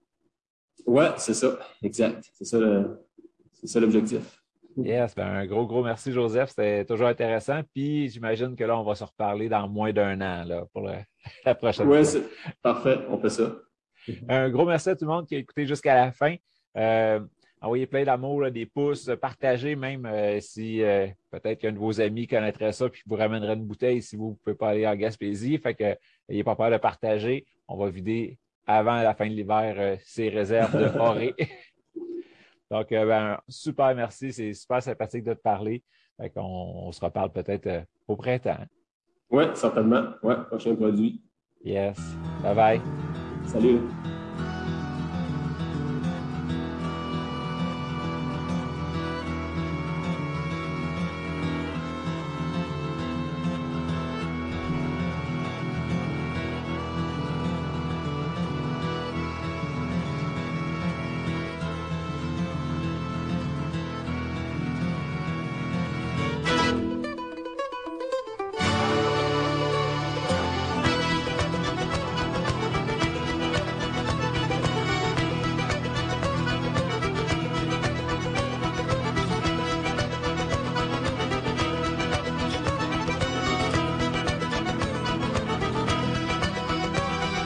Oui, 0.86 1.06
c'est 1.18 1.34
ça, 1.34 1.60
exact. 1.82 2.30
C'est 2.34 2.46
ça 2.46 3.80
l'objectif. 3.80 4.40
Yes, 4.78 5.16
ben 5.16 5.28
un 5.28 5.46
gros, 5.46 5.66
gros 5.66 5.84
merci, 5.84 6.12
Joseph. 6.12 6.50
C'était 6.50 6.86
toujours 6.86 7.08
intéressant. 7.08 7.62
Puis 7.74 8.10
j'imagine 8.10 8.56
que 8.56 8.64
là, 8.64 8.80
on 8.80 8.84
va 8.84 8.96
se 8.96 9.04
reparler 9.04 9.50
dans 9.50 9.68
moins 9.68 9.92
d'un 9.92 10.22
an 10.22 10.44
là, 10.46 10.66
pour 10.72 10.84
la 11.46 11.56
prochaine 11.56 11.86
fois. 11.86 12.02
Oui, 12.02 12.22
parfait. 12.62 13.00
On 13.10 13.18
fait 13.18 13.30
ça. 13.30 13.56
Un 14.28 14.50
gros 14.50 14.66
merci 14.66 14.90
à 14.90 14.96
tout 14.96 15.06
le 15.06 15.12
monde 15.12 15.28
qui 15.28 15.36
a 15.36 15.40
écouté 15.40 15.66
jusqu'à 15.66 15.96
la 15.96 16.12
fin. 16.12 16.36
Euh, 16.78 17.20
envoyez 17.62 17.88
plein 17.88 18.06
d'amour, 18.06 18.50
des 18.52 18.66
pouces, 18.66 19.12
partagez 19.22 19.76
même 19.76 20.06
euh, 20.06 20.40
si 20.40 20.82
euh, 20.82 21.08
peut-être 21.32 21.60
qu'un 21.60 21.74
de 21.74 21.78
vos 21.78 22.00
amis 22.00 22.28
connaîtrait 22.28 22.72
ça 22.72 22.88
puis 22.90 23.02
vous 23.06 23.16
ramènerait 23.16 23.56
une 23.56 23.66
bouteille 23.66 24.02
si 24.02 24.16
vous 24.16 24.30
ne 24.30 24.36
pouvez 24.36 24.56
pas 24.56 24.70
aller 24.70 24.88
en 24.88 24.96
Gaspésie. 24.96 25.58
Fait 25.58 25.74
que 25.74 25.96
n'ayez 26.30 26.44
pas 26.44 26.56
peur 26.56 26.72
de 26.72 26.78
partager. 26.78 27.46
On 27.68 27.78
va 27.78 27.90
vider 27.90 28.38
avant 28.66 29.02
la 29.02 29.14
fin 29.14 29.28
de 29.28 29.34
l'hiver 29.34 29.98
ces 30.04 30.30
réserves 30.30 30.78
de 30.78 30.88
forêt. 30.98 31.34
Donc, 32.72 32.90
ben, 32.90 33.40
super 33.48 33.96
merci. 33.96 34.32
C'est 34.32 34.54
super 34.54 34.82
sympathique 34.82 35.24
de 35.24 35.34
te 35.34 35.42
parler. 35.42 35.84
Fait 36.20 36.30
qu'on 36.30 36.42
on 36.42 36.92
se 36.92 37.04
reparle 37.04 37.32
peut-être 37.32 37.86
au 38.08 38.16
printemps. 38.16 38.66
Oui, 39.32 39.46
certainement. 39.54 40.10
Oui, 40.24 40.36
prochain 40.48 40.76
produit. 40.76 41.22
Yes. 41.64 41.98
Bye 42.42 42.56
bye. 42.56 42.82
Salut. 43.46 43.80